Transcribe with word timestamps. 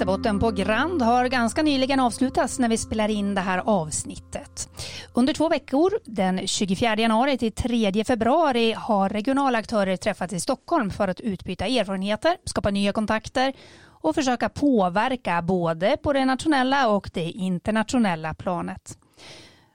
Västerbotten 0.00 0.40
på 0.40 0.50
Grand 0.50 1.02
har 1.02 1.26
ganska 1.26 1.62
nyligen 1.62 2.00
avslutats 2.00 2.58
när 2.58 2.68
vi 2.68 2.78
spelar 2.78 3.08
in 3.08 3.34
det 3.34 3.40
här 3.40 3.58
avsnittet. 3.58 4.68
Under 5.12 5.32
två 5.32 5.48
veckor, 5.48 5.92
den 6.04 6.46
24 6.46 6.96
januari 6.96 7.38
till 7.38 7.52
3 7.52 8.04
februari, 8.04 8.72
har 8.72 9.08
regionala 9.08 9.58
aktörer 9.58 9.96
träffats 9.96 10.32
i 10.32 10.40
Stockholm 10.40 10.90
för 10.90 11.08
att 11.08 11.20
utbyta 11.20 11.66
erfarenheter, 11.66 12.36
skapa 12.44 12.70
nya 12.70 12.92
kontakter 12.92 13.52
och 13.82 14.14
försöka 14.14 14.48
påverka 14.48 15.42
både 15.42 15.96
på 16.02 16.12
det 16.12 16.24
nationella 16.24 16.88
och 16.88 17.10
det 17.14 17.30
internationella 17.30 18.34
planet. 18.34 18.98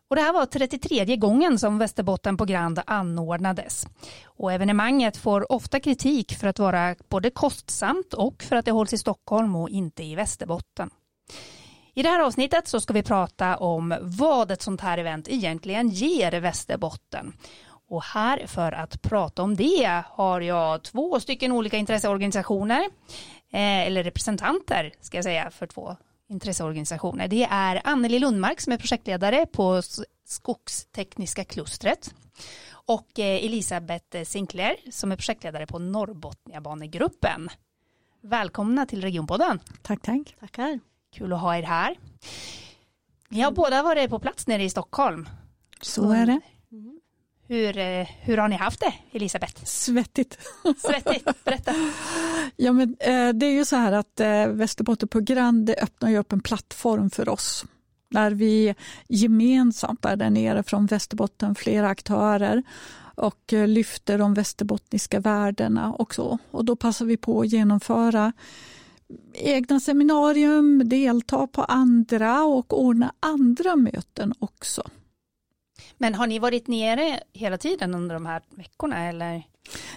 Och 0.08 0.16
det 0.16 0.22
här 0.22 0.34
var 0.34 0.46
33 0.46 1.16
gången 1.16 1.60
som 1.60 1.78
Västerbotten 1.78 2.38
på 2.38 2.46
Grand 2.46 2.82
anordnades. 2.88 3.88
Och 4.26 4.54
evenemanget 4.54 5.18
får 5.18 5.52
ofta 5.52 5.80
kritik 5.80 6.36
för 6.36 6.48
att 6.48 6.60
vara 6.60 6.96
både 7.10 7.30
kostsamt 7.30 8.14
och 8.14 8.44
för 8.44 8.56
att 8.56 8.66
det 8.66 8.72
hålls 8.72 8.94
i 8.94 8.98
Stockholm 8.98 9.56
och 9.56 9.70
inte 9.70 10.04
i 10.04 10.16
Västerbotten. 10.16 10.90
I 11.94 12.04
det 12.04 12.10
här 12.10 12.20
avsnittet 12.20 12.68
så 12.68 12.82
ska 12.82 12.94
vi 12.94 13.04
prata 13.04 13.58
om 13.58 13.96
vad 14.02 14.52
ett 14.52 14.62
sånt 14.62 14.82
här 14.82 14.98
event 14.98 15.28
egentligen 15.30 15.90
ger 15.90 16.32
Västerbotten. 16.32 17.34
Och 17.88 18.04
här 18.04 18.48
för 18.48 18.72
att 18.72 19.02
prata 19.02 19.44
om 19.44 19.56
det 19.56 20.04
har 20.08 20.42
jag 20.42 20.84
två 20.84 21.20
stycken 21.20 21.52
olika 21.52 21.78
intresseorganisationer, 21.78 22.82
eh, 23.52 23.88
eller 23.88 24.04
representanter 24.04 24.94
ska 25.02 25.18
jag 25.18 25.24
säga 25.24 25.52
för 25.52 25.68
två 25.68 25.96
intresseorganisationer. 26.30 27.28
Det 27.28 27.48
är 27.52 27.82
Anneli 27.84 28.20
Lundmark 28.20 28.62
som 28.62 28.74
är 28.74 28.78
projektledare 28.78 29.46
på 29.46 29.82
Skogstekniska 30.26 31.44
klustret 31.44 32.14
och 32.70 33.20
eh, 33.20 33.46
Elisabeth 33.46 34.24
Sinclair 34.24 34.76
som 34.92 35.12
är 35.12 35.16
projektledare 35.16 35.68
på 35.68 35.80
Norrbotniabanegruppen. 35.80 37.50
Välkomna 38.22 38.86
till 38.86 39.02
Regionpodden. 39.02 39.60
Tack, 39.82 40.02
tack. 40.02 40.36
Tackar. 40.40 40.80
Kul 41.14 41.34
att 41.34 41.42
ha 41.42 41.58
er 41.58 41.64
här. 41.64 41.96
Ni 43.30 43.42
har 43.42 43.52
båda 43.52 43.84
varit 43.84 44.10
på 44.10 44.20
plats 44.20 44.48
nere 44.48 44.64
i 44.64 44.70
Stockholm. 44.70 45.30
Så 45.82 46.12
är 46.12 46.26
det. 46.26 46.42
Hur, 47.48 47.78
eh, 47.78 48.08
hur 48.22 48.38
har 48.38 48.48
ni 48.48 48.56
haft 48.56 48.80
det, 48.80 48.94
Elisabeth? 49.12 49.66
Svettigt. 49.66 50.38
Svettigt, 50.78 51.44
berätta. 51.44 51.74
Ja, 52.56 52.74
men, 52.74 52.96
eh, 53.00 53.30
det 53.30 53.46
är 53.46 53.52
ju 53.52 53.66
så 53.66 53.76
här 53.76 53.92
att 53.92 54.20
eh, 54.20 54.48
Västerbotten 54.48 55.08
på 55.08 55.20
Grand 55.20 55.70
öppnar 55.70 56.10
ju 56.10 56.18
upp 56.18 56.34
en 56.34 56.42
plattform 56.42 57.10
för 57.10 57.30
oss 57.30 57.66
där 58.10 58.32
vi 58.32 58.76
gemensamt 59.08 60.06
är 60.06 60.16
där 60.16 60.30
nere 60.30 60.64
från 60.64 60.86
Västerbotten, 60.86 61.56
flera 61.56 61.90
aktörer 61.90 62.64
och 63.16 63.54
lyfter 63.68 64.18
de 64.18 64.34
västerbottniska 64.34 65.20
värdena 65.20 65.94
också. 65.94 66.38
Och 66.52 66.66
då 66.66 66.76
passar 66.76 67.06
vi 67.06 67.18
på 67.18 67.42
att 67.42 67.48
genomföra 67.48 68.34
egna 69.34 69.80
seminarium, 69.80 70.90
delta 70.90 71.48
på 71.48 71.64
andra 71.64 72.44
och 72.44 72.80
ordna 72.80 73.14
andra 73.20 73.76
möten 73.76 74.34
också. 74.40 74.84
Men 75.98 76.16
har 76.16 76.28
ni 76.28 76.40
varit 76.40 76.68
nere 76.68 77.20
hela 77.34 77.58
tiden 77.58 77.96
under 77.96 78.16
de 78.16 78.26
här 78.26 78.42
veckorna 78.50 79.10
eller? 79.10 79.44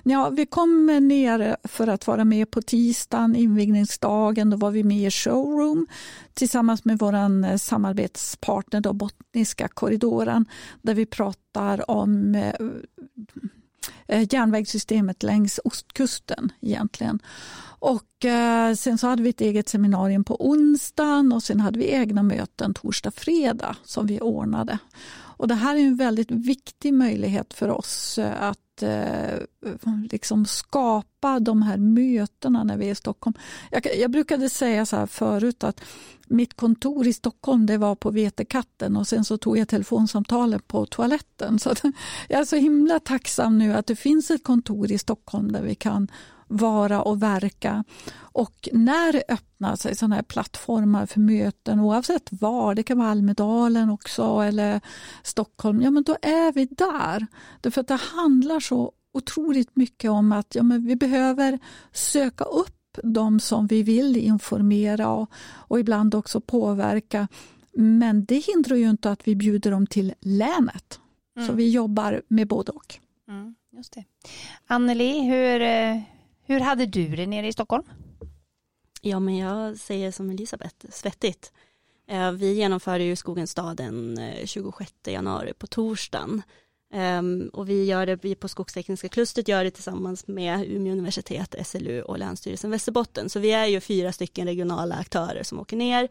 Ja, 0.03 0.31
vi 0.31 0.47
kom 0.47 0.87
ner 0.87 1.57
för 1.65 1.87
att 1.87 2.07
vara 2.07 2.25
med 2.25 2.51
på 2.51 2.63
tisdagen, 2.63 3.37
invigningsdagen. 3.37 4.51
Då 4.51 4.57
var 4.57 4.71
vi 4.71 4.85
med 4.85 5.07
i 5.07 5.11
showroom 5.11 5.87
tillsammans 6.35 6.85
med 6.85 6.99
vår 6.99 7.15
eh, 7.15 7.57
samarbetspartner 7.57 8.81
då, 8.81 8.93
Botniska 8.93 9.69
korridoren 9.69 10.47
där 10.83 10.95
vi 10.95 11.07
pratar 11.07 11.91
om 11.91 12.35
eh, 12.35 12.55
eh, 14.09 14.27
järnvägssystemet 14.31 15.23
längs 15.23 15.61
ostkusten 15.65 16.53
egentligen. 16.61 17.19
Och 17.81 18.25
eh, 18.25 18.75
sen 18.75 18.99
så 18.99 19.07
hade 19.07 19.23
vi 19.23 19.31
ett 19.31 19.41
eget 19.41 19.69
seminarium 19.69 20.25
på 20.25 20.49
onsdagen 20.51 21.33
och 21.33 21.43
sen 21.43 21.61
hade 21.61 21.79
vi 21.79 21.91
egna 21.91 22.23
möten 22.23 22.75
torsdag, 22.75 23.11
fredag 23.11 23.77
som 23.85 24.07
vi 24.07 24.21
ordnade. 24.21 24.79
Och 25.39 25.49
det 25.49 25.55
här 25.55 25.77
är 25.77 25.81
en 25.81 25.97
väldigt 25.97 26.31
viktig 26.31 26.95
möjlighet 26.95 27.55
för 27.55 27.69
oss 27.69 28.19
eh, 28.19 28.43
att 28.43 28.83
eh, 28.83 29.39
liksom 30.11 30.47
skapa 30.47 31.41
de 31.41 31.63
här 31.63 31.77
mötena 31.77 32.65
när 32.65 32.77
vi 32.77 32.87
är 32.87 32.93
i 32.93 32.95
Stockholm. 32.95 33.35
Jag, 33.71 33.87
jag 33.99 34.11
brukade 34.11 34.49
säga 34.49 34.87
så 34.87 34.97
här 34.97 35.07
förut 35.07 35.65
att 35.65 35.81
mitt 36.27 36.55
kontor 36.55 37.07
i 37.07 37.13
Stockholm 37.13 37.67
det 37.67 37.79
var 37.79 37.95
på 37.95 38.11
Vetekatten 38.11 38.97
och 38.97 39.09
sen 39.09 39.25
så 39.25 39.39
tog 39.39 39.59
jag 39.59 39.69
telefonsamtalen 39.69 40.61
på 40.67 40.87
toaletten. 40.87 41.59
Så 41.59 41.75
jag 42.29 42.41
är 42.41 42.45
så 42.45 42.57
himla 42.57 43.01
tacksam 43.01 43.59
nu 43.59 43.75
att 43.75 43.87
det 43.87 43.97
finns 43.97 44.31
ett 44.31 44.45
kontor 44.45 44.93
i 44.93 44.99
Stockholm 44.99 45.53
där 45.53 45.63
vi 45.63 45.75
kan 45.75 46.09
vara 46.49 47.03
och 47.03 47.23
verka. 47.23 47.85
Och 48.17 48.69
när 48.73 49.13
det 49.13 49.23
öppnar 49.29 49.77
sig 49.77 49.97
sådana 49.97 50.15
här 50.15 50.23
plattformar 50.23 51.07
för 51.07 51.21
möten 51.21 51.81
oavsett 51.81 52.29
var, 52.31 52.75
det 52.75 52.83
kan 52.83 52.99
vara 52.99 53.09
Almedalen 53.09 53.91
också 53.91 54.41
eller 54.41 54.81
Stockholm, 55.23 55.83
ja 55.83 55.91
men 55.91 56.03
då 56.03 56.17
är 56.23 56.53
vi 56.53 56.65
där. 56.65 57.27
Därför 57.61 57.81
att 57.81 57.89
det 57.89 58.01
handlar 58.15 58.61
så 58.61 58.93
otroligt 59.13 59.77
mycket 59.77 60.11
om 60.11 60.33
att 60.33 60.55
ja, 60.55 60.63
men 60.63 60.87
vi 60.87 60.97
behöver 60.97 61.59
söka 61.93 62.45
upp 62.45 62.75
de 63.03 63.41
som 63.41 63.67
vi 63.67 63.83
vill 63.83 64.17
informera 64.17 65.09
och, 65.09 65.31
och 65.55 65.81
ibland 65.81 66.15
också 66.15 66.41
påverka. 66.41 67.29
Men 67.73 68.25
det 68.25 68.39
hindrar 68.39 68.77
ju 68.77 68.91
inte 68.91 69.11
att 69.11 69.29
vi 69.29 69.37
bjuder 69.37 69.71
dem 69.71 69.87
till 69.87 70.15
länet. 70.21 71.01
Mm. 71.37 71.49
Så 71.49 71.55
vi 71.55 71.71
jobbar 71.71 72.23
med 72.29 72.49
både 72.49 72.73
och. 72.73 72.99
Mm, 73.29 73.55
just 73.73 73.93
det. 73.93 74.05
Anneli, 74.67 75.21
hur, 75.21 75.63
eh, 75.63 76.01
hur 76.49 76.61
hade 76.61 76.87
du 76.87 77.17
det 77.17 77.27
nere 77.27 77.47
i 77.47 77.53
Stockholm? 77.53 77.85
Ja, 79.03 79.21
men 79.21 79.37
jag 79.37 79.77
säger 79.77 80.13
som 80.13 80.31
Elisabeth, 80.31 80.87
svettigt. 80.91 81.53
Eh, 82.09 82.33
vi 82.33 82.55
genomförde 82.55 83.05
ju 83.05 83.17
Skogens 83.17 83.51
stad 83.51 83.77
den 83.77 84.19
eh, 84.19 84.47
26 84.47 84.93
januari 85.07 85.53
på 85.53 85.67
torsdagen. 85.67 86.43
Ehm, 86.93 87.51
och 87.53 87.69
vi 87.69 87.85
gör 87.85 88.07
det, 88.07 88.25
vi 88.25 88.35
på 88.35 88.49
Skogstekniska 88.49 89.09
klustret 89.09 89.49
gör 89.49 89.65
det 89.65 89.71
tillsammans 89.71 90.27
med 90.27 90.69
Umeå 90.69 90.93
universitet, 90.93 91.55
SLU 91.67 92.03
och 92.03 92.19
Länsstyrelsen 92.19 92.71
Västerbotten. 92.71 93.29
Så 93.29 93.41
vi 93.41 93.53
är 93.53 93.67
ju 93.67 93.81
fyra 93.81 94.13
stycken 94.13 94.47
regionala 94.47 94.95
aktörer 94.95 95.43
som 95.43 95.61
åker 95.61 95.77
ner. 95.77 96.09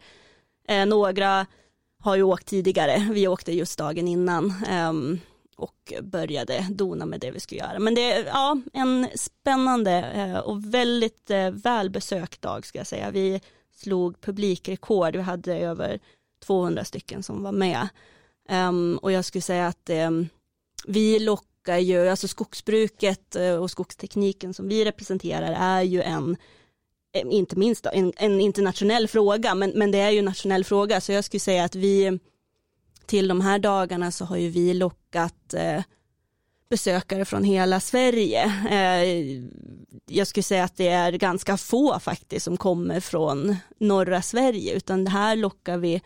Eh, 0.67 0.85
några 0.85 1.45
har 1.99 2.15
ju 2.15 2.23
åkt 2.23 2.47
tidigare, 2.47 3.07
vi 3.11 3.27
åkte 3.27 3.51
just 3.51 3.79
dagen 3.79 4.07
innan. 4.07 4.53
Ehm, 4.67 5.19
och 5.57 5.93
började 6.01 6.67
dona 6.69 7.05
med 7.05 7.19
det 7.19 7.31
vi 7.31 7.39
skulle 7.39 7.61
göra. 7.61 7.79
Men 7.79 7.95
det 7.95 8.11
är 8.11 8.25
ja, 8.25 8.61
en 8.73 9.07
spännande 9.15 9.91
eh, 9.91 10.37
och 10.37 10.73
väldigt 10.73 11.31
eh, 11.31 11.51
välbesökt 11.51 12.41
dag 12.41 12.65
ska 12.65 12.77
jag 12.77 12.87
säga. 12.87 13.11
Vi 13.11 13.41
slog 13.75 14.21
publikrekord, 14.21 15.15
vi 15.15 15.21
hade 15.21 15.57
över 15.57 15.99
200 16.45 16.83
stycken 16.83 17.23
som 17.23 17.43
var 17.43 17.51
med. 17.51 17.87
Um, 18.49 18.97
och 18.97 19.11
jag 19.11 19.25
skulle 19.25 19.41
säga 19.41 19.67
att 19.67 19.89
um, 19.89 20.29
vi 20.87 21.19
lockar 21.19 21.77
ju, 21.77 22.09
alltså 22.09 22.27
skogsbruket 22.27 23.35
eh, 23.35 23.55
och 23.55 23.71
skogstekniken 23.71 24.53
som 24.53 24.67
vi 24.67 24.85
representerar 24.85 25.55
är 25.59 25.81
ju 25.81 26.01
en 26.01 26.37
inte 27.13 27.55
minst 27.55 27.83
då, 27.83 27.89
en, 27.93 28.13
en 28.15 28.41
internationell 28.41 29.07
fråga, 29.07 29.55
men, 29.55 29.71
men 29.75 29.91
det 29.91 29.97
är 29.97 30.09
ju 30.09 30.19
en 30.19 30.25
nationell 30.25 30.63
fråga, 30.63 31.01
så 31.01 31.11
jag 31.11 31.23
skulle 31.23 31.39
säga 31.39 31.63
att 31.63 31.75
vi 31.75 32.19
till 33.07 33.27
de 33.27 33.41
här 33.41 33.59
dagarna 33.59 34.11
så 34.11 34.25
har 34.25 34.37
ju 34.37 34.49
vi 34.49 34.73
lockat 34.73 35.53
eh, 35.53 35.81
besökare 36.69 37.25
från 37.25 37.43
hela 37.43 37.79
Sverige. 37.79 38.43
Eh, 38.69 39.43
jag 40.05 40.27
skulle 40.27 40.43
säga 40.43 40.63
att 40.63 40.77
det 40.77 40.87
är 40.87 41.11
ganska 41.11 41.57
få 41.57 41.99
faktiskt 41.99 42.43
som 42.43 42.57
kommer 42.57 42.99
från 42.99 43.55
norra 43.79 44.21
Sverige, 44.21 44.73
utan 44.73 45.03
det 45.03 45.09
här 45.09 45.35
lockar 45.35 45.77
vi 45.77 46.01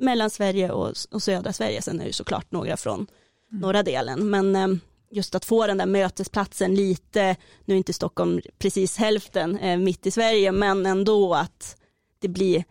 mellan 0.00 0.30
Sverige 0.30 0.70
och, 0.70 0.94
och 1.10 1.22
södra 1.22 1.52
Sverige. 1.52 1.82
Sen 1.82 2.00
är 2.00 2.04
det 2.04 2.12
såklart 2.12 2.52
några 2.52 2.76
från 2.76 2.94
mm. 2.94 3.60
norra 3.60 3.82
delen, 3.82 4.30
men 4.30 4.56
eh, 4.56 4.68
just 5.10 5.34
att 5.34 5.44
få 5.44 5.66
den 5.66 5.78
där 5.78 5.86
mötesplatsen 5.86 6.74
lite, 6.74 7.36
nu 7.64 7.74
är 7.74 7.78
inte 7.78 7.92
Stockholm 7.92 8.40
precis 8.58 8.96
hälften 8.96 9.58
eh, 9.58 9.78
mitt 9.78 10.06
i 10.06 10.10
Sverige, 10.10 10.52
men 10.52 10.86
ändå 10.86 11.34
att 11.34 11.76
det 12.18 12.28
blir 12.28 12.64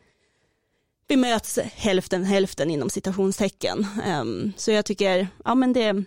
vi 1.10 1.18
möts 1.18 1.60
hälften 1.76 2.24
hälften 2.24 2.70
inom 2.70 2.90
citationstecken. 2.90 3.88
Um, 4.08 4.54
så 4.58 4.72
jag 4.72 4.86
tycker, 4.86 5.28
ja 5.46 5.56
men 5.56 5.74
det 5.74 5.84
är 5.84 6.04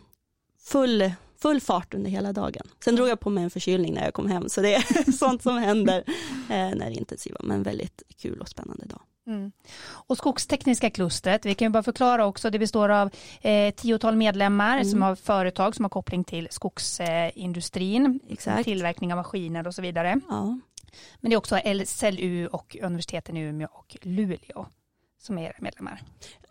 full, 0.65 1.13
full 1.43 1.61
fart 1.61 1.95
under 1.95 2.11
hela 2.11 2.33
dagen. 2.33 2.69
Sen 2.85 2.97
drog 2.97 3.09
jag 3.09 3.21
på 3.21 3.31
mig 3.31 3.45
en 3.45 3.51
förkylning 3.51 3.95
när 3.95 4.05
jag 4.05 4.15
kom 4.15 4.29
hem, 4.29 4.49
så 4.49 4.61
det 4.61 4.75
är 4.75 5.13
sånt 5.19 5.43
som 5.43 5.59
händer 5.59 6.05
eh, 6.07 6.47
när 6.49 6.77
det 6.77 6.85
är 6.85 6.99
intensiva, 6.99 7.37
men 7.43 7.63
väldigt 7.63 8.03
kul 8.23 8.41
och 8.41 8.49
spännande 8.49 8.85
dag. 8.85 9.01
Mm. 9.27 9.53
Och 9.85 10.17
Skogstekniska 10.17 10.91
klustret, 10.91 11.47
vi 11.47 11.55
kan 11.55 11.67
ju 11.67 11.71
bara 11.71 11.83
förklara 11.83 12.27
också, 12.27 12.51
det 12.51 12.59
består 12.59 12.89
av 12.89 13.11
eh, 13.41 13.75
tiotal 13.75 14.17
medlemmar 14.17 14.77
mm. 14.77 14.91
som 14.91 15.03
har 15.03 15.15
företag 15.15 15.77
som 15.77 15.85
har 15.85 15.91
koppling 15.91 16.25
till 16.25 16.49
skogsindustrin, 16.51 18.21
eh, 18.47 18.63
tillverkning 18.63 19.13
av 19.13 19.17
maskiner 19.17 19.67
och 19.67 19.75
så 19.75 19.83
vidare. 19.83 20.21
Ja. 20.29 20.59
Men 21.21 21.31
det 21.31 21.35
är 21.35 21.39
också 21.39 21.59
SLU 21.87 22.47
och 22.47 22.77
universiteten 22.83 23.37
i 23.37 23.41
Umeå 23.41 23.69
och 23.73 23.97
Luleå 24.03 24.67
som 25.23 25.39
är 25.39 25.43
era 25.43 25.57
medlemmar? 25.59 26.03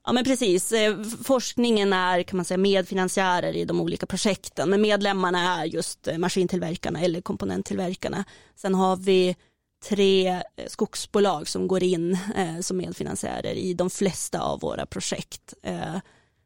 Ja 0.03 0.11
men 0.11 0.23
precis, 0.23 0.71
eh, 0.71 1.03
forskningen 1.03 1.93
är 1.93 2.23
kan 2.23 2.37
man 2.37 2.45
säga 2.45 2.57
medfinansiärer 2.57 3.55
i 3.55 3.65
de 3.65 3.81
olika 3.81 4.05
projekten 4.05 4.69
men 4.69 4.81
medlemmarna 4.81 5.61
är 5.61 5.65
just 5.65 6.07
eh, 6.07 6.17
maskintillverkarna 6.17 7.01
eller 7.01 7.21
komponenttillverkarna. 7.21 8.23
Sen 8.55 8.75
har 8.75 8.95
vi 8.95 9.35
tre 9.89 10.43
skogsbolag 10.67 11.47
som 11.47 11.67
går 11.67 11.83
in 11.83 12.17
eh, 12.35 12.59
som 12.59 12.77
medfinansiärer 12.77 13.53
i 13.53 13.73
de 13.73 13.89
flesta 13.89 14.41
av 14.41 14.59
våra 14.59 14.85
projekt. 14.85 15.53
Eh, 15.63 15.97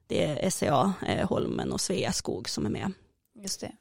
det 0.07 0.25
är 0.25 0.49
SCA, 0.49 0.93
eh, 1.07 1.27
Holmen 1.29 1.71
och 1.71 1.81
Sveaskog 1.81 2.49
som 2.49 2.65
är 2.65 2.69
med. 2.69 2.91
Just 3.35 3.61
det. 3.61 3.71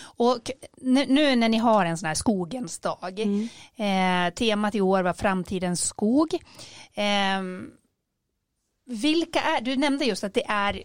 Och 0.00 0.50
nu 0.80 1.36
när 1.36 1.48
ni 1.48 1.58
har 1.58 1.84
en 1.84 1.98
sån 1.98 2.06
här 2.06 2.14
skogens 2.14 2.78
dag, 2.78 3.20
mm. 3.20 3.48
eh, 3.76 4.34
temat 4.34 4.74
i 4.74 4.80
år 4.80 5.02
var 5.02 5.12
framtidens 5.12 5.86
skog. 5.86 6.34
Vilka 8.86 9.40
är, 9.40 9.60
du 9.60 9.76
nämnde 9.76 10.04
just 10.04 10.24
att 10.24 10.34
det 10.34 10.46
är 10.48 10.82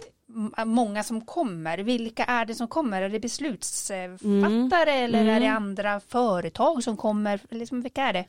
många 0.66 1.04
som 1.04 1.22
kommer. 1.22 1.78
Vilka 1.78 2.24
är 2.24 2.46
det 2.46 2.56
som 2.56 2.68
kommer? 2.68 3.02
Är 3.02 3.10
det 3.10 3.20
beslutsfattare 3.20 4.92
mm. 4.92 5.06
eller 5.06 5.22
mm. 5.22 5.36
är 5.36 5.40
det 5.40 5.48
andra 5.48 6.00
företag 6.00 6.84
som 6.84 6.98
kommer? 6.98 7.40
Liksom, 7.50 7.82
vilka 7.82 8.04
är 8.04 8.14
det? 8.14 8.26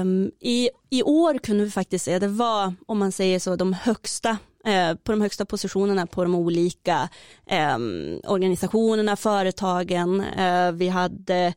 Um, 0.00 0.30
i, 0.40 0.70
I 0.90 1.02
år 1.02 1.38
kunde 1.38 1.64
vi 1.64 1.70
faktiskt 1.70 2.04
se, 2.04 2.18
det 2.18 2.28
var 2.28 2.74
om 2.86 2.98
man 2.98 3.12
säger 3.12 3.38
så, 3.38 3.56
de 3.56 3.72
högsta 3.72 4.38
eh, 4.64 4.94
på 4.94 5.12
de 5.12 5.20
högsta 5.20 5.44
positionerna 5.44 6.06
på 6.06 6.22
de 6.22 6.34
olika 6.34 7.08
eh, 7.46 7.78
organisationerna, 8.24 9.16
företagen. 9.16 10.20
Eh, 10.20 10.72
vi 10.72 10.88
hade 10.88 11.54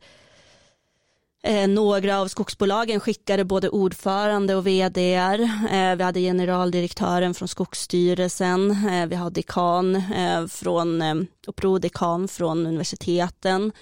Eh, 1.48 1.68
några 1.68 2.20
av 2.20 2.28
skogsbolagen 2.28 3.00
skickade 3.00 3.44
både 3.44 3.68
ordförande 3.68 4.54
och 4.54 4.66
vd. 4.66 5.14
Eh, 5.14 5.96
vi 5.96 6.02
hade 6.02 6.20
generaldirektören 6.20 7.34
från 7.34 7.48
Skogsstyrelsen. 7.48 8.70
Eh, 8.70 9.06
vi 9.06 9.16
har 9.16 9.30
dekan 9.30 9.96
eh, 9.96 10.46
från, 10.46 11.02
eh, 11.02 11.14
och 11.46 11.56
prodekan 11.56 12.28
från 12.28 12.66
universiteten. 12.66 13.72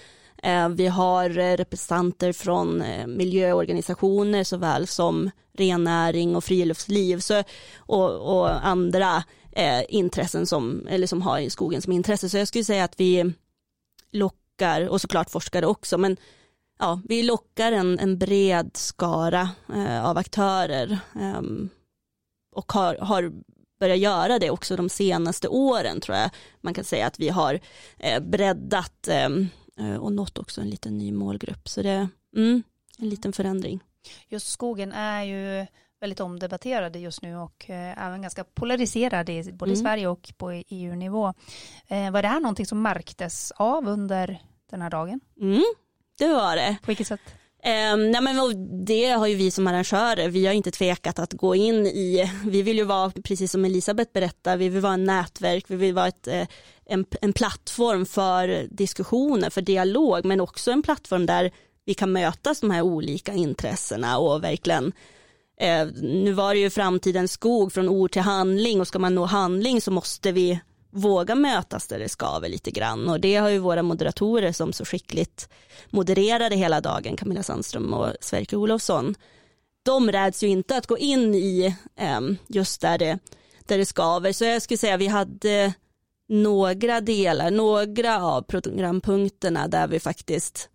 Eh, 0.43 0.69
vi 0.69 0.87
har 0.87 1.29
representanter 1.29 2.33
från 2.33 2.83
miljöorganisationer 3.07 4.43
såväl 4.43 4.87
som 4.87 5.31
rennäring 5.57 6.35
och 6.35 6.43
friluftsliv 6.43 7.19
så, 7.19 7.43
och, 7.77 8.37
och 8.39 8.67
andra 8.67 9.23
eh, 9.51 9.81
intressen 9.89 10.47
som, 10.47 10.87
eller 10.89 11.07
som 11.07 11.21
har 11.21 11.49
skogen 11.49 11.81
som 11.81 11.93
intresse. 11.93 12.29
Så 12.29 12.37
jag 12.37 12.47
skulle 12.47 12.63
säga 12.63 12.83
att 12.83 12.99
vi 12.99 13.33
lockar, 14.11 14.87
och 14.87 15.01
såklart 15.01 15.29
forskare 15.29 15.65
också, 15.65 15.97
men 15.97 16.17
ja, 16.79 17.01
vi 17.03 17.23
lockar 17.23 17.71
en, 17.71 17.99
en 17.99 18.17
bred 18.17 18.71
skara 18.73 19.49
eh, 19.73 20.05
av 20.05 20.17
aktörer 20.17 20.99
eh, 21.15 21.41
och 22.55 22.71
har, 22.71 22.95
har 22.95 23.31
börjat 23.79 23.99
göra 23.99 24.39
det 24.39 24.49
också 24.49 24.75
de 24.75 24.89
senaste 24.89 25.47
åren 25.47 26.01
tror 26.01 26.17
jag. 26.17 26.29
Man 26.61 26.73
kan 26.73 26.83
säga 26.83 27.07
att 27.07 27.19
vi 27.19 27.29
har 27.29 27.59
eh, 27.97 28.19
breddat 28.19 29.07
ehm, 29.07 29.47
eh, 29.79 29.95
och 29.95 30.11
nått 30.11 30.37
också 30.37 30.61
en 30.61 30.69
liten 30.69 30.97
ny 30.97 31.11
målgrupp. 31.11 31.69
Så 31.69 31.81
det 31.81 31.89
är 31.89 32.07
mm, 32.35 32.63
en 32.97 33.09
liten 33.09 33.33
förändring. 33.33 33.79
Just 34.29 34.47
skogen 34.47 34.91
är 34.91 35.23
ju 35.23 35.65
väldigt 35.99 36.19
omdebatterade 36.19 36.99
just 36.99 37.21
nu 37.21 37.37
och 37.37 37.69
eh, 37.69 38.05
även 38.05 38.21
ganska 38.21 38.43
polariserade 38.43 39.33
i 39.33 39.53
både 39.53 39.71
mm. 39.71 39.83
Sverige 39.83 40.07
och 40.07 40.33
på 40.37 40.51
EU-nivå. 40.51 41.33
Eh, 41.87 42.11
var 42.11 42.21
det 42.21 42.27
här 42.27 42.39
någonting 42.39 42.65
som 42.65 42.81
märktes 42.81 43.51
av 43.51 43.87
under 43.87 44.41
den 44.69 44.81
här 44.81 44.89
dagen? 44.89 45.19
Mm, 45.41 45.63
det 46.17 46.27
var 46.27 46.55
det. 46.55 46.77
På 46.81 46.87
vilket 46.87 47.07
sätt? 47.07 47.21
Um, 47.93 48.11
nej 48.11 48.21
men 48.21 48.85
det 48.85 49.05
har 49.05 49.27
ju 49.27 49.35
vi 49.35 49.51
som 49.51 49.67
arrangörer, 49.67 50.29
vi 50.29 50.45
har 50.45 50.53
inte 50.53 50.71
tvekat 50.71 51.19
att 51.19 51.33
gå 51.33 51.55
in 51.55 51.87
i, 51.87 52.31
vi 52.45 52.61
vill 52.61 52.77
ju 52.77 52.83
vara, 52.83 53.11
precis 53.23 53.51
som 53.51 53.65
Elisabeth 53.65 54.11
berättar, 54.13 54.57
vi 54.57 54.69
vill 54.69 54.81
vara 54.81 54.93
en 54.93 55.03
nätverk, 55.03 55.65
vi 55.67 55.75
vill 55.75 55.93
vara 55.93 56.07
ett, 56.07 56.27
eh, 56.27 56.47
en, 56.85 57.05
en 57.21 57.33
plattform 57.33 58.05
för 58.05 58.67
diskussioner, 58.69 59.49
för 59.49 59.61
dialog, 59.61 60.25
men 60.25 60.41
också 60.41 60.71
en 60.71 60.81
plattform 60.81 61.25
där 61.25 61.51
vi 61.85 61.93
kan 61.93 62.11
mötas 62.11 62.59
de 62.59 62.71
här 62.71 62.81
olika 62.81 63.33
intressena 63.33 64.17
och 64.17 64.43
verkligen 64.43 64.91
eh, 65.59 65.87
nu 66.01 66.33
var 66.33 66.53
det 66.53 66.59
ju 66.59 66.69
framtidens 66.69 67.31
skog 67.31 67.73
från 67.73 67.89
ord 67.89 68.11
till 68.11 68.21
handling 68.21 68.79
och 68.81 68.87
ska 68.87 68.99
man 68.99 69.15
nå 69.15 69.25
handling 69.25 69.81
så 69.81 69.91
måste 69.91 70.31
vi 70.31 70.59
våga 70.97 71.35
mötas 71.35 71.87
där 71.87 71.99
det 71.99 72.09
skaver 72.09 72.49
lite 72.49 72.71
grann 72.71 73.09
och 73.09 73.19
det 73.19 73.35
har 73.35 73.49
ju 73.49 73.57
våra 73.57 73.83
moderatorer 73.83 74.51
som 74.51 74.73
så 74.73 74.85
skickligt 74.85 75.49
modererade 75.89 76.55
hela 76.55 76.81
dagen, 76.81 77.17
Camilla 77.17 77.43
Sandström 77.43 77.93
och 77.93 78.13
Sverker 78.21 78.57
Olofsson, 78.57 79.15
de 79.83 80.11
räds 80.11 80.43
ju 80.43 80.47
inte 80.47 80.77
att 80.77 80.87
gå 80.87 80.97
in 80.97 81.35
i 81.35 81.75
ehm, 81.95 82.37
just 82.47 82.81
där 82.81 82.97
det, 82.97 83.19
där 83.65 83.77
det 83.77 83.85
skaver. 83.85 84.33
Så 84.33 84.45
jag 84.45 84.61
skulle 84.61 84.77
säga 84.77 84.97
vi 84.97 85.07
hade 85.07 85.73
några 86.29 87.01
delar, 87.01 87.51
några 87.51 88.23
av 88.23 88.41
programpunkterna 88.41 89.67
där 89.67 89.87
vi 89.87 89.99
faktiskt 89.99 90.69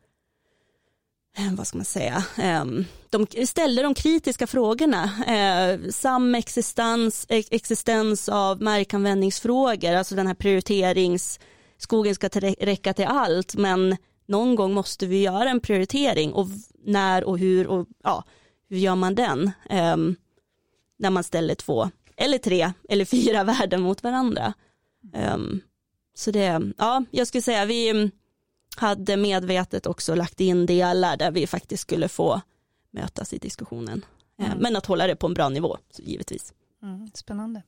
Eh, 1.38 1.54
vad 1.54 1.66
ska 1.66 1.78
man 1.78 1.84
säga, 1.84 2.24
ehm, 2.36 2.84
de 3.12 3.46
ställde 3.46 3.82
de 3.82 3.94
kritiska 3.94 4.46
frågorna, 4.46 5.10
eh, 5.26 5.90
samexistens 5.90 7.26
existens 7.28 8.28
av 8.28 8.62
markanvändningsfrågor, 8.62 9.92
alltså 9.92 10.14
den 10.14 10.26
här 10.26 10.34
prioriterings, 10.34 11.40
skogen 11.78 12.14
ska 12.14 12.28
räcka 12.28 12.94
till 12.94 13.04
allt, 13.04 13.54
men 13.54 13.96
någon 14.26 14.54
gång 14.54 14.74
måste 14.74 15.06
vi 15.06 15.22
göra 15.22 15.50
en 15.50 15.60
prioritering 15.60 16.32
och 16.32 16.46
när 16.84 17.24
och 17.24 17.38
hur 17.38 17.66
och 17.66 17.86
ja, 18.02 18.24
hur 18.68 18.76
gör 18.76 18.94
man 18.94 19.14
den 19.14 19.50
Eh, 19.70 19.96
när 20.98 21.10
man 21.10 21.24
ställer 21.24 21.54
två 21.54 21.90
eller 22.16 22.38
tre 22.38 22.72
eller 22.88 23.04
fyra 23.24 23.44
värden 23.44 23.82
mot 23.82 24.02
varandra. 24.02 24.54
Eh, 25.14 25.38
så 26.14 26.30
det, 26.30 26.62
ja, 26.78 27.04
jag 27.10 27.26
skulle 27.26 27.42
säga 27.42 27.64
vi 27.64 27.88
mm, 27.88 28.10
hade 28.76 29.16
medvetet 29.16 29.86
också 29.86 30.14
lagt 30.14 30.40
in 30.40 30.66
delar 30.66 31.16
där 31.16 31.30
vi 31.30 31.46
faktiskt 31.46 31.82
skulle 31.82 32.08
få 32.08 32.40
mötas 32.92 33.32
i 33.32 33.38
diskussionen. 33.38 34.04
Eh, 34.38 34.46
mm. 34.46 34.58
Men 34.58 34.76
att 34.76 34.86
hålla 34.86 35.06
det 35.06 35.16
på 35.16 35.26
en 35.26 35.34
bra 35.34 35.48
nivå, 35.48 35.78
givetvis. 35.98 36.52
Mm, 36.82 37.10
spännande. 37.14 37.62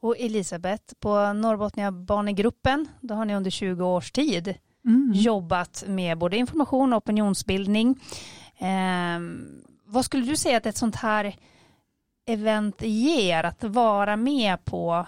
Och 0.00 0.16
Elisabeth, 0.18 0.94
på 1.00 1.32
Norrbotniabanegruppen, 1.32 2.88
då 3.00 3.14
har 3.14 3.24
ni 3.24 3.34
under 3.34 3.50
20 3.50 3.84
års 3.84 4.12
tid 4.12 4.54
mm. 4.84 5.12
jobbat 5.14 5.84
med 5.86 6.18
både 6.18 6.36
information 6.36 6.92
och 6.92 6.96
opinionsbildning. 6.96 8.00
Eh, 8.58 9.20
vad 9.84 10.04
skulle 10.04 10.26
du 10.26 10.36
säga 10.36 10.56
att 10.56 10.66
ett 10.66 10.76
sånt 10.76 10.96
här 10.96 11.36
event 12.26 12.82
ger, 12.82 13.44
att 13.44 13.64
vara 13.64 14.16
med 14.16 14.64
på 14.64 15.06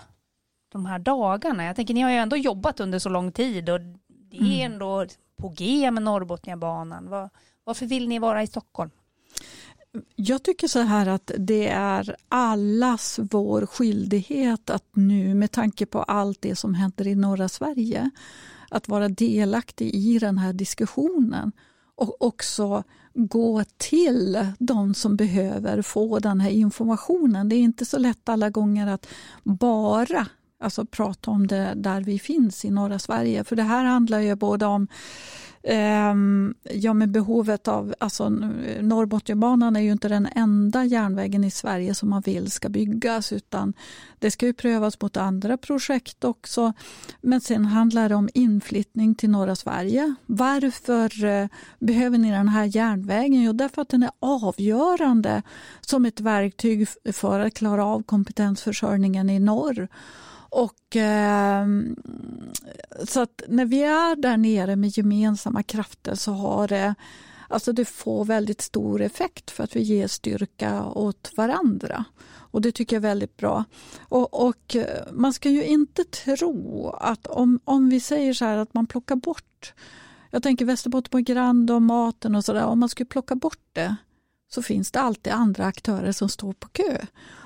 de 0.73 0.87
här 0.87 0.99
dagarna? 0.99 1.64
Jag 1.64 1.76
tänker, 1.76 1.95
ni 1.95 2.00
har 2.00 2.11
ju 2.11 2.17
ändå 2.17 2.37
jobbat 2.37 2.81
under 2.81 2.99
så 2.99 3.09
lång 3.09 3.33
tid 3.33 3.71
och 3.71 3.81
det 4.07 4.37
är 4.37 4.41
mm. 4.41 4.73
ändå 4.73 5.07
på 5.37 5.49
G 5.49 5.91
med 5.91 6.03
Norrbotniabanan. 6.03 7.09
Var, 7.09 7.31
varför 7.64 7.87
vill 7.87 8.09
ni 8.09 8.19
vara 8.19 8.43
i 8.43 8.47
Stockholm? 8.47 8.91
Jag 10.17 10.43
tycker 10.43 10.69
så 10.69 10.81
här 10.81 11.07
att 11.07 11.31
det 11.39 11.69
är 11.69 12.17
allas 12.29 13.21
vår 13.23 13.67
skyldighet 13.67 14.71
att 14.71 14.85
nu 14.93 15.35
med 15.35 15.51
tanke 15.51 15.87
på 15.87 16.03
allt 16.03 16.43
det 16.43 16.57
som 16.57 16.75
händer 16.75 17.07
i 17.07 17.15
norra 17.15 17.49
Sverige 17.49 18.11
att 18.71 18.89
vara 18.89 19.09
delaktig 19.09 19.95
i 19.95 20.19
den 20.19 20.39
här 20.39 20.53
diskussionen 20.53 21.53
och 21.97 22.23
också 22.23 22.83
gå 23.15 23.65
till 23.77 24.47
de 24.59 24.95
som 24.95 25.17
behöver 25.17 25.83
få 25.83 26.19
den 26.19 26.41
här 26.41 26.51
informationen. 26.51 27.49
Det 27.49 27.57
är 27.57 27.61
inte 27.61 27.85
så 27.85 27.99
lätt 27.99 28.29
alla 28.29 28.51
gånger 28.51 28.87
att 28.87 29.07
bara 29.43 30.27
alltså 30.61 30.87
prata 30.87 31.31
om 31.31 31.47
det 31.47 31.73
där 31.77 32.01
vi 32.01 32.19
finns 32.19 32.65
i 32.65 32.71
norra 32.71 32.99
Sverige. 32.99 33.45
För 33.45 33.57
det 33.57 33.63
här 33.63 33.85
handlar 33.85 34.21
ju 34.21 34.35
både 34.35 34.67
om 34.67 34.89
Ehm, 35.66 36.54
ja, 36.62 36.94
med 36.94 37.11
behovet 37.11 37.68
av, 37.68 37.94
alltså 37.99 38.28
Norrbotniabanan 38.80 39.76
är 39.76 39.80
ju 39.80 39.92
inte 39.92 40.09
den 40.09 40.28
enda 40.35 40.85
järnvägen 40.85 41.44
i 41.44 41.50
Sverige 41.50 41.94
som 41.94 42.11
man 42.11 42.23
vill 42.23 42.50
ska 42.50 42.68
byggas 42.68 43.33
utan 43.33 43.75
det 44.18 44.30
ska 44.30 44.47
ju 44.47 44.52
prövas 44.52 45.00
mot 45.00 45.16
andra 45.16 45.56
projekt 45.56 46.25
också. 46.25 46.73
Men 47.21 47.40
sen 47.40 47.64
handlar 47.64 48.09
det 48.09 48.14
om 48.14 48.28
inflyttning 48.35 49.14
till 49.14 49.30
norra 49.30 49.56
Sverige. 49.56 50.14
Varför 50.26 51.25
eh, 51.25 51.49
behöver 51.78 52.18
ni 52.18 52.30
den 52.30 52.49
här 52.49 52.76
järnvägen? 52.76 53.42
Jo, 53.42 53.52
därför 53.52 53.83
att 53.83 53.88
den 53.88 54.02
är 54.02 54.11
avgörande 54.18 55.42
som 55.80 56.04
ett 56.04 56.21
verktyg 56.21 56.88
för 57.12 57.40
att 57.40 57.54
klara 57.54 57.85
av 57.85 58.02
kompetensförsörjningen 58.02 59.30
i 59.30 59.40
norr. 59.40 59.88
Och, 60.55 60.97
eh, 60.97 61.67
så 63.05 63.21
att 63.21 63.43
när 63.49 63.65
vi 63.65 63.83
är 63.83 64.17
där 64.17 64.37
nere 64.37 64.77
med 64.77 64.99
gemensamma 64.99 65.63
krafter 65.63 66.15
så 66.15 66.33
har 66.33 66.69
det 66.69 66.95
Alltså 67.49 67.73
det 67.73 67.85
får 67.85 68.25
väldigt 68.25 68.61
stor 68.61 69.03
effekt 69.03 69.51
för 69.51 69.65
att 69.65 69.77
vi 69.77 69.81
ger 69.81 70.07
styrka 70.07 70.85
åt 70.85 71.33
varandra. 71.37 72.05
Och 72.37 72.61
det 72.61 72.73
tycker 72.73 72.97
jag 72.97 73.05
är 73.05 73.09
väldigt 73.09 73.37
bra. 73.37 73.65
Och, 73.99 74.47
och 74.47 74.77
eh, 74.77 75.13
man 75.13 75.33
ska 75.33 75.51
ju 75.51 75.65
inte 75.65 76.05
tro 76.05 76.89
att 76.91 77.27
om, 77.27 77.61
om 77.65 77.89
vi 77.89 78.01
säger 78.01 78.35
så 78.35 78.45
här 78.45 78.57
att 78.57 78.75
man 78.75 78.87
plockar 78.87 79.17
bort 79.17 79.75
jag 80.35 80.43
tänker 80.43 80.65
Västerbotten 80.65 81.11
på 81.11 81.19
Grand 81.19 81.71
och 81.71 81.83
maten 81.83 82.35
och 82.35 82.45
sådär. 82.45 82.65
Om 82.65 82.81
man 82.81 82.89
skulle 82.89 83.07
plocka 83.07 83.35
bort 83.35 83.69
det 83.73 83.97
så 84.49 84.63
finns 84.63 84.91
det 84.91 85.01
alltid 85.01 85.33
andra 85.33 85.65
aktörer 85.67 86.13
som 86.13 86.29
står 86.29 86.53
på 86.53 86.69
kö. 86.69 86.99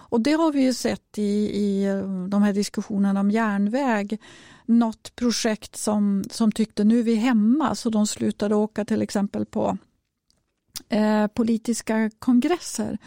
Och 0.08 0.20
det 0.20 0.32
har 0.32 0.52
vi 0.52 0.62
ju 0.62 0.74
sett 0.74 1.18
i, 1.18 1.50
i 1.58 1.84
eh, 1.84 2.02
de 2.28 2.42
här 2.42 2.52
diskussionerna 2.52 3.20
om 3.20 3.30
järnväg. 3.30 4.18
Något 4.66 5.16
projekt 5.16 5.76
som, 5.76 6.24
som 6.30 6.52
tyckte 6.52 6.84
nu 6.84 6.98
är 6.98 7.02
vi 7.02 7.14
hemma 7.14 7.74
så 7.74 7.90
de 7.90 8.06
slutade 8.06 8.54
åka 8.54 8.84
till 8.84 9.02
exempel 9.02 9.46
på 9.46 9.78
eh, 10.88 11.26
politiska 11.26 12.10
kongresser. 12.18 12.98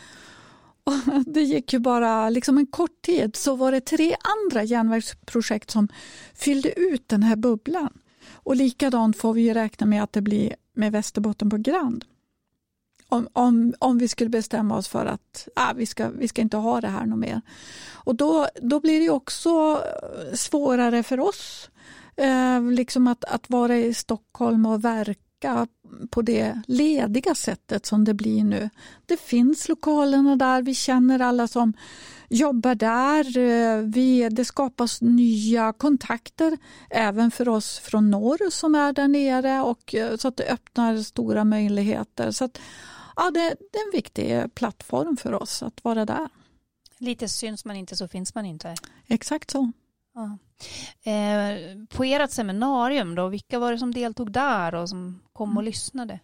Och 0.83 0.93
det 1.25 1.41
gick 1.41 1.73
ju 1.73 1.79
bara 1.79 2.29
liksom 2.29 2.57
en 2.57 2.65
kort 2.65 3.01
tid 3.01 3.35
så 3.35 3.55
var 3.55 3.71
det 3.71 3.81
tre 3.81 4.15
andra 4.21 4.63
järnvägsprojekt 4.63 5.71
som 5.71 5.87
fyllde 6.33 6.79
ut 6.79 7.09
den 7.09 7.23
här 7.23 7.35
bubblan. 7.35 7.93
Och 8.33 8.55
likadant 8.55 9.17
får 9.17 9.33
vi 9.33 9.53
räkna 9.53 9.87
med 9.87 10.03
att 10.03 10.13
det 10.13 10.21
blir 10.21 10.55
med 10.73 10.91
Västerbotten 10.91 11.49
på 11.49 11.57
Grand. 11.57 12.05
Om, 13.11 13.27
om, 13.33 13.73
om 13.79 13.97
vi 13.97 14.07
skulle 14.07 14.29
bestämma 14.29 14.77
oss 14.77 14.87
för 14.87 15.05
att 15.05 15.47
ah, 15.55 15.73
vi, 15.73 15.85
ska, 15.85 16.09
vi 16.09 16.27
ska 16.27 16.41
inte 16.41 16.57
ha 16.57 16.81
det 16.81 16.87
här 16.87 17.05
något 17.05 17.19
mer. 17.19 17.41
Och 17.91 18.15
då, 18.15 18.47
då 18.61 18.79
blir 18.79 18.99
det 18.99 19.09
också 19.09 19.83
svårare 20.33 21.03
för 21.03 21.19
oss 21.19 21.69
eh, 22.15 22.61
liksom 22.61 23.07
att, 23.07 23.25
att 23.25 23.49
vara 23.49 23.77
i 23.77 23.93
Stockholm 23.93 24.65
och 24.65 24.85
verka 24.85 25.67
på 26.09 26.21
det 26.21 26.61
lediga 26.67 27.35
sättet 27.35 27.85
som 27.85 28.05
det 28.05 28.13
blir 28.13 28.43
nu. 28.43 28.69
Det 29.05 29.19
finns 29.19 29.69
lokalerna 29.69 30.35
där, 30.35 30.61
vi 30.61 30.75
känner 30.75 31.19
alla 31.19 31.47
som 31.47 31.73
jobbar 32.29 32.75
där. 32.75 33.37
Eh, 33.37 33.77
vi, 33.77 34.29
det 34.29 34.45
skapas 34.45 35.01
nya 35.01 35.73
kontakter 35.73 36.57
även 36.89 37.31
för 37.31 37.49
oss 37.49 37.79
från 37.79 38.11
norr 38.11 38.49
som 38.49 38.75
är 38.75 38.93
där 38.93 39.07
nere 39.07 39.61
och 39.61 39.95
eh, 39.95 40.17
så 40.17 40.27
att 40.27 40.37
det 40.37 40.51
öppnar 40.51 40.97
stora 40.97 41.43
möjligheter. 41.43 42.31
Så 42.31 42.45
att, 42.45 42.59
ja, 43.15 43.31
det, 43.31 43.55
det 43.71 43.77
är 43.77 43.85
en 43.85 43.91
viktig 43.93 44.55
plattform 44.55 45.17
för 45.17 45.33
oss 45.33 45.63
att 45.63 45.83
vara 45.83 46.05
där. 46.05 46.29
Lite 46.97 47.27
syns 47.27 47.65
man 47.65 47.75
inte 47.75 47.95
så 47.95 48.07
finns 48.07 48.35
man 48.35 48.45
inte. 48.45 48.75
Exakt 49.07 49.51
så. 49.51 49.71
Ja. 50.13 50.37
Eh, 51.11 51.57
på 51.89 52.03
ert 52.03 52.31
seminarium 52.31 53.15
då, 53.15 53.27
vilka 53.27 53.59
var 53.59 53.71
det 53.71 53.77
som 53.77 53.93
deltog 53.93 54.31
där 54.31 54.75
och 54.75 54.89
som 54.89 55.21
kom 55.33 55.49
och 55.49 55.53
mm. 55.53 55.65
lyssnade? 55.65 56.19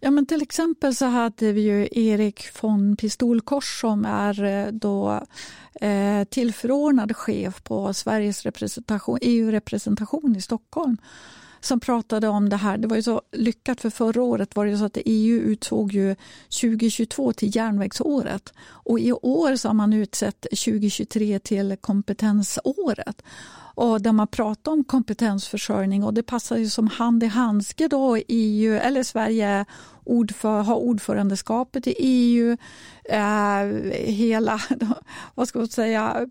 Ja 0.00 0.10
men 0.10 0.26
till 0.26 0.42
exempel 0.42 0.94
så 0.94 1.06
hade 1.06 1.52
vi 1.52 1.60
ju 1.60 1.88
Erik 1.92 2.62
von 2.62 2.96
Pistolkors 2.96 3.80
som 3.80 4.04
är 4.04 4.44
eh, 4.44 4.66
då 4.66 5.22
eh, 5.80 6.24
tillförordnad 6.24 7.16
chef 7.16 7.62
på 7.62 7.94
Sveriges 7.94 8.42
representation, 8.42 9.18
EU-representation 9.22 10.36
i 10.36 10.42
Stockholm 10.42 10.96
som 11.64 11.80
pratade 11.80 12.28
om 12.28 12.48
det 12.48 12.56
här. 12.56 12.78
Det 12.78 12.88
var 12.88 12.96
ju 12.96 13.02
så 13.02 13.22
lyckat 13.32 13.80
för 13.80 13.90
förra 13.90 14.22
året 14.22 14.56
var 14.56 14.66
det 14.66 14.78
så 14.78 14.84
att 14.84 14.98
EU 15.04 15.40
utsåg 15.40 15.92
ju 15.92 16.16
2022 16.60 17.32
till 17.32 17.56
järnvägsåret 17.56 18.52
och 18.62 19.00
i 19.00 19.12
år 19.12 19.56
så 19.56 19.68
har 19.68 19.74
man 19.74 19.92
utsett 19.92 20.40
2023 20.40 21.38
till 21.38 21.76
kompetensåret 21.80 23.22
och 23.74 24.02
där 24.02 24.12
man 24.12 24.26
pratar 24.26 24.72
om 24.72 24.84
kompetensförsörjning 24.84 26.04
och 26.04 26.14
det 26.14 26.22
passar 26.22 26.56
ju 26.56 26.68
som 26.68 26.86
hand 26.86 27.22
i 27.22 27.26
handske 27.26 27.88
då 27.88 28.16
EU 28.28 28.74
eller 28.74 29.02
Sverige 29.02 29.64
ordför, 30.04 30.62
har 30.62 30.76
ordförandeskapet 30.76 31.86
i 31.86 31.94
EU. 31.98 32.56
Eh, 33.04 33.64
hela, 34.04 34.60
vad 35.34 35.48
ska 35.48 35.58
man 35.58 35.68
säga, 35.68 36.28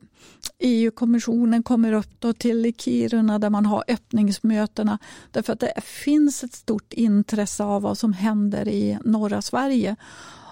EU-kommissionen 0.59 1.63
kommer 1.63 1.93
upp 1.93 2.19
då 2.19 2.33
till 2.33 2.73
Kiruna 2.77 3.39
där 3.39 3.49
man 3.49 3.65
har 3.65 3.83
öppningsmötena 3.87 4.97
därför 5.31 5.53
att 5.53 5.59
det 5.59 5.81
finns 5.83 6.43
ett 6.43 6.53
stort 6.53 6.93
intresse 6.93 7.63
av 7.63 7.81
vad 7.81 7.97
som 7.97 8.13
händer 8.13 8.67
i 8.67 8.97
norra 9.05 9.41
Sverige. 9.41 9.95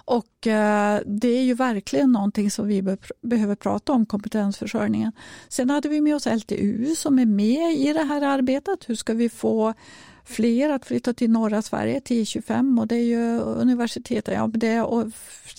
Och 0.09 0.47
eh, 0.47 1.01
det 1.05 1.27
är 1.27 1.43
ju 1.43 1.53
verkligen 1.53 2.11
någonting 2.11 2.51
som 2.51 2.67
vi 2.67 2.97
behöver 3.21 3.55
prata 3.55 3.93
om, 3.93 4.05
kompetensförsörjningen. 4.05 5.11
Sen 5.49 5.69
hade 5.69 5.89
vi 5.89 6.01
med 6.01 6.15
oss 6.15 6.25
LTU 6.25 6.95
som 6.95 7.19
är 7.19 7.25
med 7.25 7.73
i 7.77 7.93
det 7.93 8.03
här 8.03 8.21
arbetet. 8.21 8.89
Hur 8.89 8.95
ska 8.95 9.13
vi 9.13 9.29
få 9.29 9.73
fler 10.25 10.69
att 10.69 10.85
flytta 10.85 11.13
till 11.13 11.31
norra 11.31 11.61
Sverige, 11.61 12.01
till 12.01 12.25
25 12.25 12.79
och 12.79 12.87
det 12.87 12.95
är 12.95 13.03
ju 13.03 13.39
universiteten 13.39 14.33
ja, 14.33 14.47
det 14.47 14.81
och 14.81 15.01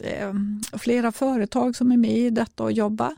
eh, 0.04 0.34
flera 0.78 1.12
företag 1.12 1.76
som 1.76 1.92
är 1.92 1.96
med 1.96 2.18
i 2.18 2.30
detta 2.30 2.62
och 2.62 2.72
jobbar. 2.72 3.16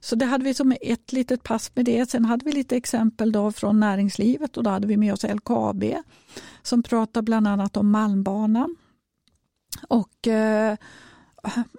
Så 0.00 0.16
det 0.16 0.24
hade 0.24 0.44
vi 0.44 0.54
som 0.54 0.74
ett 0.80 1.12
litet 1.12 1.42
pass 1.42 1.70
med 1.74 1.84
det. 1.84 2.10
Sen 2.10 2.24
hade 2.24 2.44
vi 2.44 2.52
lite 2.52 2.76
exempel 2.76 3.32
då 3.32 3.52
från 3.52 3.80
näringslivet 3.80 4.56
och 4.56 4.62
då 4.62 4.70
hade 4.70 4.86
vi 4.86 4.96
med 4.96 5.12
oss 5.12 5.24
LKAB 5.24 5.84
som 6.62 6.82
pratar 6.82 7.22
bland 7.22 7.48
annat 7.48 7.76
om 7.76 7.90
Malmbanan 7.90 8.76
och 9.88 10.28
eh, 10.28 10.76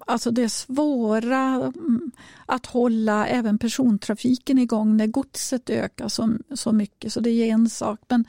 Alltså 0.06 0.32
det 0.32 0.50
svåra 0.50 1.56
mm, 1.56 2.12
att 2.46 2.66
hålla 2.66 3.28
även 3.28 3.58
persontrafiken 3.58 4.58
igång 4.58 4.98
när 4.98 5.08
godset 5.08 5.70
ökar 5.70 6.08
så, 6.08 6.34
så 6.54 6.72
mycket. 6.72 7.14
Så 7.14 7.20
det 7.20 7.30
är 7.30 7.46
en 7.46 7.70
sak. 7.70 8.00
Men 8.08 8.26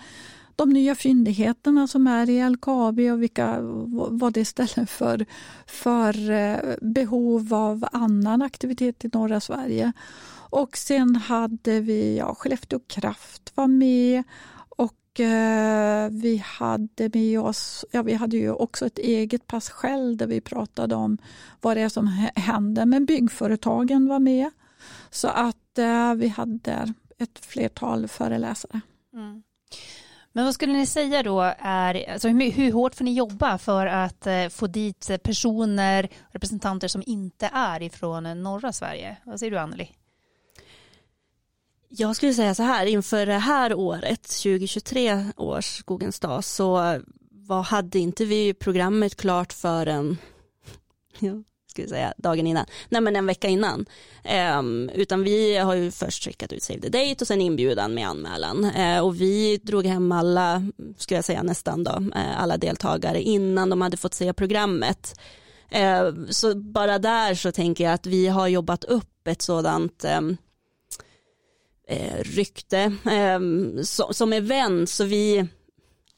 de 0.56 0.70
nya 0.70 0.94
fyndigheterna 0.94 1.86
som 1.86 2.06
är 2.06 2.30
i 2.30 2.50
LKAB 2.50 2.98
och 2.98 3.22
vilka, 3.22 3.58
vad 4.10 4.32
det 4.32 4.44
ställer 4.44 4.86
för, 4.86 5.26
för 5.66 6.30
eh, 6.30 6.58
behov 6.80 7.54
av 7.54 7.86
annan 7.92 8.42
aktivitet 8.42 9.04
i 9.04 9.10
norra 9.12 9.40
Sverige. 9.40 9.92
Och 10.34 10.76
sen 10.76 11.16
hade 11.16 11.80
vi 11.80 12.18
ja, 12.18 12.34
Skellefteå 12.34 12.80
Kraft 12.86 13.52
var 13.54 13.66
med 13.66 14.22
Eh, 15.20 16.08
vi 16.10 16.42
hade 16.44 17.10
med 17.14 17.40
oss, 17.40 17.84
ja 17.90 18.02
vi 18.02 18.14
hade 18.14 18.36
ju 18.36 18.52
också 18.52 18.86
ett 18.86 18.98
eget 18.98 19.46
pass 19.46 19.70
själv 19.70 20.16
där 20.16 20.26
vi 20.26 20.40
pratade 20.40 20.94
om 20.94 21.18
vad 21.60 21.76
det 21.76 21.80
är 21.80 21.88
som 21.88 22.06
händer. 22.34 22.86
Men 22.86 23.06
byggföretagen 23.06 24.08
var 24.08 24.18
med. 24.18 24.50
Så 25.10 25.28
att 25.28 25.78
eh, 25.78 26.14
vi 26.14 26.28
hade 26.28 26.94
ett 27.18 27.46
flertal 27.46 28.08
föreläsare. 28.08 28.80
Mm. 29.14 29.42
Men 30.32 30.44
vad 30.44 30.54
skulle 30.54 30.72
ni 30.72 30.86
säga 30.86 31.22
då 31.22 31.40
är, 31.58 32.12
alltså 32.12 32.28
hur, 32.28 32.50
hur 32.50 32.72
hårt 32.72 32.94
får 32.94 33.04
ni 33.04 33.14
jobba 33.14 33.58
för 33.58 33.86
att 33.86 34.26
eh, 34.26 34.48
få 34.48 34.66
dit 34.66 35.10
personer, 35.22 36.08
representanter 36.30 36.88
som 36.88 37.02
inte 37.06 37.50
är 37.52 37.82
ifrån 37.82 38.26
eh, 38.26 38.34
norra 38.34 38.72
Sverige? 38.72 39.16
Vad 39.24 39.38
säger 39.38 39.50
du 39.50 39.58
Anneli? 39.58 39.90
Jag 41.96 42.16
skulle 42.16 42.34
säga 42.34 42.54
så 42.54 42.62
här, 42.62 42.86
inför 42.86 43.26
det 43.26 43.38
här 43.38 43.74
året, 43.74 44.22
2023 44.22 45.24
års 45.36 45.78
Skogens 45.78 46.20
dag, 46.20 46.44
så 46.44 47.00
var, 47.30 47.62
hade 47.62 47.98
inte 47.98 48.24
vi 48.24 48.54
programmet 48.54 49.16
klart 49.16 49.52
för 49.52 49.86
en, 49.86 50.18
ja, 51.18 51.32
skulle 51.70 51.88
säga 51.88 52.14
dagen 52.16 52.46
innan, 52.46 52.66
nej 52.88 53.00
men 53.00 53.16
en 53.16 53.26
vecka 53.26 53.48
innan. 53.48 53.86
Um, 54.58 54.88
utan 54.88 55.22
vi 55.22 55.56
har 55.56 55.74
ju 55.74 55.90
först 55.90 56.24
skickat 56.24 56.52
ut 56.52 56.62
Save 56.62 56.80
the 56.80 56.88
Date 56.88 57.16
och 57.20 57.26
sen 57.26 57.40
inbjudan 57.40 57.94
med 57.94 58.08
anmälan. 58.08 58.64
Uh, 58.64 58.98
och 58.98 59.20
vi 59.20 59.56
drog 59.62 59.86
hem 59.86 60.12
alla, 60.12 60.62
skulle 60.96 61.18
jag 61.18 61.24
säga 61.24 61.42
nästan 61.42 61.84
då, 61.84 61.92
uh, 61.92 62.42
alla 62.42 62.56
deltagare 62.56 63.22
innan 63.22 63.70
de 63.70 63.80
hade 63.80 63.96
fått 63.96 64.14
se 64.14 64.32
programmet. 64.32 65.20
Uh, 65.74 66.26
så 66.28 66.54
bara 66.54 66.98
där 66.98 67.34
så 67.34 67.52
tänker 67.52 67.84
jag 67.84 67.92
att 67.92 68.06
vi 68.06 68.28
har 68.28 68.48
jobbat 68.48 68.84
upp 68.84 69.28
ett 69.28 69.42
sådant 69.42 70.04
um, 70.18 70.36
eh, 71.92 72.22
rykte 72.22 72.78
eh, 73.06 73.40
so 73.82 74.12
som 74.12 74.32
event 74.32 74.90
så 74.90 75.04
vi 75.04 75.48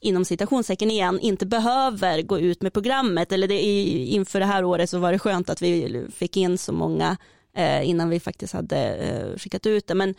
inom 0.05 0.25
citationstecken 0.25 0.91
igen 0.91 1.19
inte 1.19 1.45
behöver 1.45 2.21
gå 2.21 2.39
ut 2.39 2.61
med 2.61 2.73
programmet. 2.73 3.31
Eller 3.31 3.47
det, 3.47 3.61
inför 3.61 4.39
det 4.39 4.45
här 4.45 4.63
året 4.63 4.89
så 4.89 4.99
var 4.99 5.11
det 5.11 5.19
skönt 5.19 5.49
att 5.49 5.61
vi 5.61 6.05
fick 6.15 6.37
in 6.37 6.57
så 6.57 6.73
många 6.73 7.17
eh, 7.55 7.89
innan 7.89 8.09
vi 8.09 8.19
faktiskt 8.19 8.53
hade 8.53 8.95
eh, 8.95 9.37
skickat 9.37 9.65
ut 9.65 9.87
det. 9.87 9.95
Men 9.95 10.15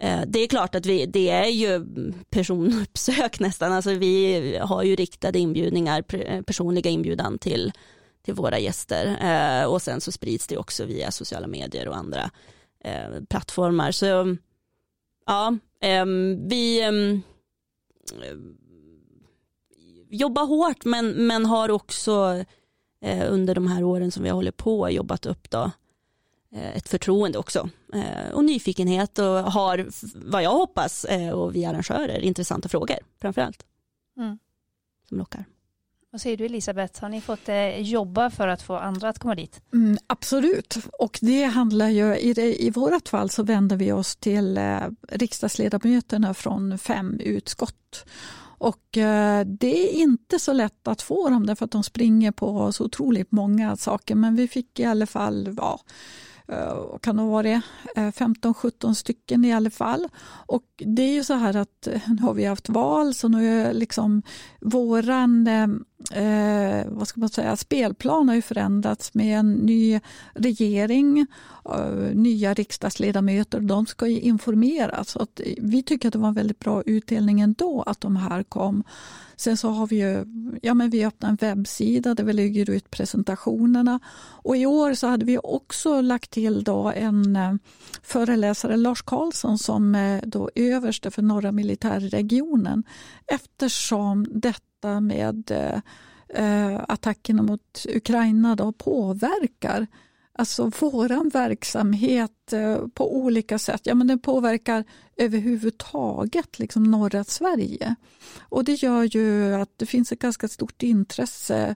eh, 0.00 0.20
det 0.26 0.38
är 0.38 0.46
klart 0.46 0.74
att 0.74 0.86
vi, 0.86 1.06
det 1.06 1.30
är 1.30 1.48
ju 1.48 1.86
personuppsök 2.30 3.40
nästan, 3.40 3.72
alltså 3.72 3.90
vi 3.90 4.58
har 4.62 4.82
ju 4.82 4.96
riktade 4.96 5.38
inbjudningar, 5.38 6.04
eh, 6.14 6.42
personliga 6.42 6.90
inbjudan 6.90 7.38
till, 7.38 7.72
till 8.24 8.34
våra 8.34 8.58
gäster. 8.58 9.16
Eh, 9.22 9.64
och 9.64 9.82
sen 9.82 10.00
så 10.00 10.12
sprids 10.12 10.46
det 10.46 10.56
också 10.56 10.84
via 10.84 11.10
sociala 11.10 11.46
medier 11.46 11.88
och 11.88 11.96
andra 11.96 12.30
eh, 12.84 13.22
plattformar. 13.28 13.92
Så 13.92 14.36
Ja, 15.26 15.56
um, 16.02 16.48
vi 16.48 16.88
um, 16.88 17.22
jobbar 20.10 20.46
hårt 20.46 20.84
men, 20.84 21.26
men 21.26 21.46
har 21.46 21.70
också 21.70 22.44
uh, 23.06 23.32
under 23.32 23.54
de 23.54 23.66
här 23.66 23.84
åren 23.84 24.10
som 24.10 24.22
vi 24.22 24.28
har 24.28 24.36
hållit 24.36 24.56
på 24.56 24.90
jobbat 24.90 25.26
upp 25.26 25.50
då, 25.50 25.70
uh, 26.56 26.76
ett 26.76 26.88
förtroende 26.88 27.38
också 27.38 27.68
uh, 27.94 28.30
och 28.32 28.44
nyfikenhet 28.44 29.18
och 29.18 29.26
har 29.26 29.88
vad 30.14 30.42
jag 30.42 30.50
hoppas 30.50 31.06
och 31.34 31.56
vi 31.56 31.64
arrangörer 31.64 32.20
intressanta 32.20 32.68
frågor 32.68 32.98
framförallt 33.20 33.66
mm. 34.16 34.38
som 35.08 35.18
lockar. 35.18 35.44
Vad 36.12 36.20
säger 36.20 36.36
du 36.36 36.44
Elisabeth, 36.44 37.00
har 37.00 37.08
ni 37.08 37.20
fått 37.20 37.48
eh, 37.48 37.80
jobba 37.80 38.30
för 38.30 38.48
att 38.48 38.62
få 38.62 38.76
andra 38.76 39.08
att 39.08 39.18
komma 39.18 39.34
dit? 39.34 39.62
Mm, 39.72 39.98
absolut, 40.06 40.76
och 40.98 41.18
det 41.22 41.44
handlar 41.44 41.88
ju, 41.88 42.16
i, 42.16 42.32
det, 42.32 42.62
i 42.62 42.70
vårt 42.70 43.08
fall 43.08 43.30
så 43.30 43.42
vänder 43.42 43.76
vi 43.76 43.92
oss 43.92 44.16
till 44.16 44.58
eh, 44.58 44.80
riksdagsledamöterna 45.08 46.34
från 46.34 46.78
fem 46.78 47.20
utskott. 47.20 48.04
Och 48.58 48.98
eh, 48.98 49.46
det 49.46 49.88
är 49.88 49.92
inte 49.92 50.38
så 50.38 50.52
lätt 50.52 50.88
att 50.88 51.02
få 51.02 51.28
dem 51.28 51.46
därför 51.46 51.64
att 51.64 51.70
de 51.70 51.82
springer 51.82 52.32
på 52.32 52.72
så 52.72 52.84
otroligt 52.84 53.32
många 53.32 53.76
saker 53.76 54.14
men 54.14 54.36
vi 54.36 54.48
fick 54.48 54.80
i 54.80 54.84
alla 54.84 55.06
fall 55.06 55.54
ja, 55.56 55.80
eh, 56.48 56.98
kan 57.02 57.16
det 57.16 57.22
vara 57.22 57.62
15-17 57.94 58.86
eh, 58.86 58.92
stycken 58.92 59.44
i 59.44 59.52
alla 59.52 59.70
fall. 59.70 60.08
Och 60.46 60.64
det 60.76 61.02
är 61.02 61.12
ju 61.12 61.24
så 61.24 61.34
här 61.34 61.56
att 61.56 61.88
nu 62.06 62.22
har 62.22 62.34
vi 62.34 62.44
haft 62.44 62.68
val 62.68 63.14
så 63.14 63.28
nu 63.28 63.62
är 63.62 63.72
liksom 63.72 64.22
våran, 64.60 65.48
eh, 66.12 66.86
vad 66.86 67.08
ska 67.08 67.20
man 67.20 67.28
säga, 67.28 67.56
spelplan 67.56 68.28
har 68.28 68.34
ju 68.34 68.42
förändrats 68.42 69.14
med 69.14 69.38
en 69.38 69.52
ny 69.52 70.00
regering, 70.34 71.26
eh, 71.64 72.14
nya 72.14 72.54
riksdagsledamöter. 72.54 73.60
De 73.60 73.86
ska 73.86 74.06
ju 74.06 74.20
informeras. 74.20 75.08
Så 75.08 75.22
att 75.22 75.40
vi 75.58 75.82
tycker 75.82 76.08
att 76.08 76.12
det 76.12 76.18
var 76.18 76.28
en 76.28 76.34
väldigt 76.34 76.58
bra 76.58 76.82
utdelning 76.82 77.40
ändå 77.40 77.82
att 77.82 78.00
de 78.00 78.16
här 78.16 78.42
kom. 78.42 78.84
Sen 79.36 79.56
så 79.56 79.68
har 79.68 79.86
vi 79.86 79.96
ju, 79.96 80.24
ja 80.62 80.74
men 80.74 80.90
vi 80.90 81.04
öppnat 81.04 81.30
en 81.30 81.36
webbsida 81.36 82.14
där 82.14 82.24
vi 82.24 82.32
lägger 82.32 82.70
ut 82.70 82.90
presentationerna. 82.90 84.00
Och 84.42 84.56
i 84.56 84.66
år 84.66 84.94
så 84.94 85.06
hade 85.06 85.24
vi 85.24 85.38
också 85.38 86.00
lagt 86.00 86.30
till 86.30 86.64
då 86.64 86.92
en 86.96 87.36
eh, 87.36 87.54
föreläsare, 88.02 88.76
Lars 88.76 89.02
Karlsson, 89.02 89.58
som 89.58 89.94
är 89.94 90.26
då 90.26 90.50
överste 90.54 91.10
för 91.10 91.22
norra 91.22 91.52
militärregionen. 91.52 92.84
Eftersom 93.26 94.26
detta 94.30 94.69
med 94.84 95.50
eh, 95.50 95.80
eh, 96.28 96.80
attackerna 96.88 97.42
mot 97.42 97.86
Ukraina 97.88 98.56
då 98.56 98.72
påverkar 98.72 99.86
alltså 100.32 100.70
vår 100.80 101.30
verksamhet 101.30 102.52
eh, 102.52 102.86
på 102.94 103.16
olika 103.16 103.58
sätt. 103.58 103.80
Ja, 103.84 103.94
men 103.94 104.06
den 104.06 104.18
påverkar 104.18 104.84
överhuvudtaget 105.16 106.58
liksom 106.58 106.82
norra 106.82 107.24
Sverige. 107.24 107.94
Och 108.38 108.64
det 108.64 108.82
gör 108.82 109.16
ju 109.16 109.54
att 109.54 109.72
det 109.76 109.86
finns 109.86 110.12
ett 110.12 110.18
ganska 110.18 110.48
stort 110.48 110.82
intresse 110.82 111.74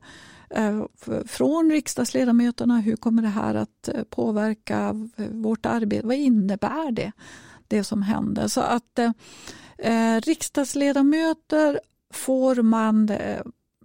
eh, 0.50 0.84
från 1.26 1.70
riksdagsledamöterna. 1.70 2.80
Hur 2.80 2.96
kommer 2.96 3.22
det 3.22 3.28
här 3.28 3.54
att 3.54 3.88
eh, 3.88 4.02
påverka 4.10 5.08
vårt 5.16 5.66
arbete? 5.66 6.06
Vad 6.06 6.16
innebär 6.16 6.92
det, 6.92 7.12
det 7.68 7.84
som 7.84 8.02
händer? 8.02 8.48
Så 8.48 8.60
att 8.60 8.98
eh, 8.98 9.10
eh 9.78 10.20
riksdagsledamöter 10.20 11.80
får 12.14 12.62
man 12.62 13.08
eh, 13.08 13.40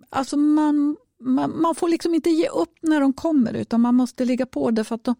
Alltså 0.10 0.38
man, 0.38 0.98
man, 1.20 1.62
man, 1.62 1.76
får 1.76 1.90
liksom 1.90 2.14
inte 2.14 2.30
ge 2.30 2.48
upp 2.48 2.78
när 2.82 3.02
de 3.02 3.14
kommer 3.14 3.54
utan 3.54 3.82
man 3.82 3.96
måste 3.96 4.26
ligga 4.26 4.46
på 4.46 4.72
det 4.72 4.84
för 4.84 4.96
att 4.96 5.04
de, 5.04 5.16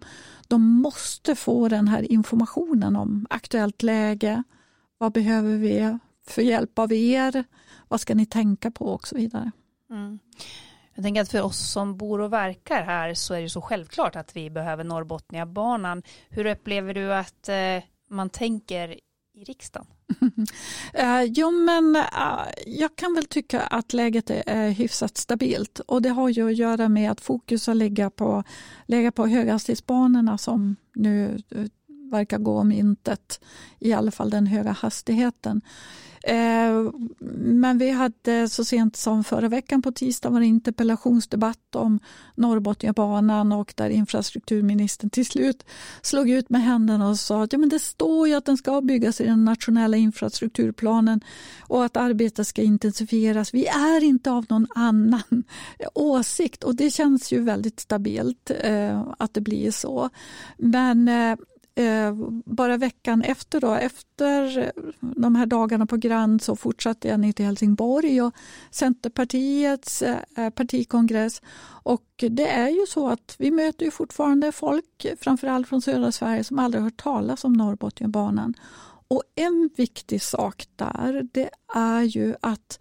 de 0.48 0.62
måste 0.62 1.36
få 1.36 1.68
den 1.68 1.88
här 1.88 2.12
informationen 2.12 2.96
om 2.96 3.28
aktuellt 3.30 3.84
läge. 3.84 4.44
Vad 4.98 5.12
behöver 5.12 5.58
vi 5.58 5.98
för 6.28 6.42
hjälp 6.42 6.80
av 6.80 6.94
er? 6.94 7.44
Vad 7.88 8.02
ska 8.02 8.16
ni 8.16 8.26
tänka 8.26 8.72
på 8.72 8.86
och 8.86 9.08
så 9.08 9.16
vidare. 9.16 9.52
Mm. 9.90 10.20
Jag 10.96 11.04
tänker 11.04 11.22
att 11.22 11.32
för 11.32 11.42
oss 11.42 11.72
som 11.72 11.98
bor 11.98 12.22
och 12.22 12.34
verkar 12.34 12.84
här 12.84 13.14
så 13.14 13.34
är 13.34 13.42
det 13.42 13.50
så 13.50 13.62
självklart 13.62 14.16
att 14.16 14.36
vi 14.36 14.50
behöver 14.50 14.84
Norrbotniabanan. 14.84 16.04
Hur 16.30 16.46
upplever 16.46 16.94
du 16.94 17.14
att 17.14 17.50
eh, 17.50 17.84
man 18.10 18.30
tänker 18.30 19.00
i 19.40 19.44
riksdagen? 19.44 19.88
uh, 21.00 21.24
jo, 21.28 21.52
men 21.52 21.96
uh, 21.96 22.48
jag 22.66 22.96
kan 22.96 23.14
väl 23.14 23.26
tycka 23.26 23.62
att 23.62 23.94
läget 23.94 24.30
är 24.30 24.70
hyfsat 24.70 25.18
stabilt 25.18 25.80
och 25.80 26.02
det 26.02 26.10
har 26.10 26.30
ju 26.30 26.50
att 26.50 26.56
göra 26.56 26.90
med 26.90 27.12
att 27.12 27.22
fokus 27.22 27.68
har 27.68 27.74
legat 27.74 28.16
på, 28.16 28.44
legat 28.86 29.16
på 29.16 29.28
höghastighetsbanorna 29.28 30.38
som 30.38 30.76
nu 30.96 31.44
uh, 31.56 31.66
verkar 32.12 32.38
gå 32.38 32.60
om 32.60 32.72
intet, 32.72 33.42
i 33.80 33.94
alla 33.94 34.12
fall 34.12 34.30
den 34.30 34.48
höga 34.48 34.72
hastigheten. 34.72 35.62
Eh, 36.24 36.92
men 37.40 37.78
vi 37.78 37.92
hade 37.92 38.50
så 38.50 38.66
sent 38.66 38.96
som 38.96 39.24
förra 39.24 39.48
veckan 39.48 39.82
på 39.82 39.92
tisdag 39.92 40.30
var 40.30 40.38
en 40.38 40.46
interpellationsdebatt 40.46 41.76
om 41.76 42.00
Norrbotniabanan 42.36 43.52
och 43.52 43.74
där 43.78 43.90
infrastrukturministern 43.90 45.10
till 45.10 45.26
slut 45.26 45.66
slog 46.02 46.30
ut 46.30 46.50
med 46.50 46.64
händerna 46.64 47.10
och 47.10 47.20
sa 47.20 47.44
att 47.44 47.54
ja, 47.54 47.60
men 47.60 47.70
det 47.70 47.80
står 47.80 48.28
ju 48.28 48.34
att 48.34 48.46
den 48.46 48.58
ska 48.58 48.82
byggas 48.82 49.22
i 49.22 49.26
den 49.26 49.46
nationella 49.46 49.98
infrastrukturplanen 49.98 51.22
och 51.62 51.86
att 51.86 51.98
arbetet 51.98 52.48
ska 52.48 52.62
intensifieras. 52.62 53.54
Vi 53.54 53.66
är 53.66 54.04
inte 54.04 54.32
av 54.32 54.46
någon 54.50 54.68
annan 54.76 55.44
åsikt 55.94 56.64
och 56.64 56.76
det 56.76 56.92
känns 56.92 57.32
ju 57.32 57.42
väldigt 57.42 57.80
stabilt 57.80 58.52
eh, 58.60 59.08
att 59.18 59.34
det 59.34 59.42
blir 59.42 59.72
så. 59.72 60.10
Men 60.58 61.08
eh, 61.08 61.36
Eh, 61.80 62.14
bara 62.46 62.78
veckan 62.78 63.22
efter, 63.22 63.62
då, 63.62 63.74
efter 63.74 64.72
de 65.00 65.36
här 65.36 65.46
dagarna 65.46 65.86
på 65.86 65.98
Grand 65.98 66.42
så 66.42 66.56
fortsatte 66.56 67.08
jag 67.08 67.20
ner 67.20 67.32
till 67.32 67.46
Helsingborg 67.46 68.22
och 68.22 68.34
Centerpartiets 68.72 70.02
eh, 70.02 70.18
eh, 70.38 70.50
partikongress. 70.50 71.42
Och 71.84 72.06
det 72.18 72.48
är 72.48 72.70
ju 72.70 72.86
så 72.88 73.08
att 73.10 73.36
vi 73.40 73.52
möter 73.52 73.86
ju 73.86 73.92
fortfarande 73.92 74.52
folk, 74.52 75.06
framförallt 75.20 75.68
från 75.68 75.82
södra 75.82 76.12
Sverige, 76.12 76.44
som 76.44 76.60
aldrig 76.60 76.84
hört 76.84 77.04
talas 77.04 77.44
om 77.44 77.54
Norrbotniabanan. 77.54 78.54
Och 79.08 79.24
en 79.36 79.70
viktig 79.78 80.22
sak 80.22 80.68
där, 80.76 81.28
det 81.34 81.50
är 81.76 82.02
ju 82.02 82.36
att 82.42 82.80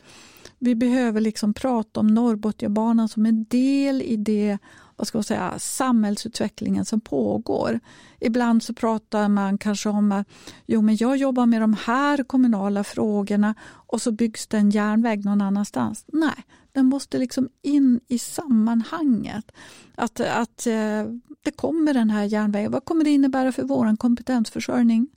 vi 0.58 0.74
behöver 0.74 1.20
liksom 1.20 1.54
prata 1.54 2.00
om 2.00 2.06
Norrbotniabanan 2.06 3.08
som 3.08 3.26
en 3.26 3.44
del 3.44 4.02
i 4.02 4.16
det 4.16 4.58
vad 4.98 5.06
ska 5.06 5.18
man 5.18 5.24
säga, 5.24 5.58
samhällsutvecklingen 5.58 6.84
som 6.84 7.00
pågår. 7.00 7.80
Ibland 8.20 8.62
så 8.62 8.74
pratar 8.74 9.28
man 9.28 9.58
kanske 9.58 9.88
om 9.88 10.12
att 10.12 10.28
jo, 10.66 10.82
men 10.82 10.96
jag 10.96 11.16
jobbar 11.16 11.46
med 11.46 11.60
de 11.60 11.76
här 11.84 12.22
kommunala 12.22 12.84
frågorna 12.84 13.54
och 13.64 14.02
så 14.02 14.12
byggs 14.12 14.46
det 14.46 14.56
en 14.56 14.70
järnväg 14.70 15.24
någon 15.24 15.40
annanstans. 15.40 16.04
Nej, 16.06 16.44
den 16.72 16.86
måste 16.86 17.18
liksom 17.18 17.48
in 17.62 18.00
i 18.08 18.18
sammanhanget. 18.18 19.52
Att, 19.94 20.20
att 20.20 20.66
eh, 20.66 21.04
det 21.42 21.50
kommer 21.56 21.94
den 21.94 22.10
här 22.10 22.24
järnvägen. 22.24 22.72
Vad 22.72 22.84
kommer 22.84 23.04
det 23.04 23.10
innebära 23.10 23.52
för 23.52 23.62
vår 23.62 23.96
kompetensförsörjning? 23.96 25.08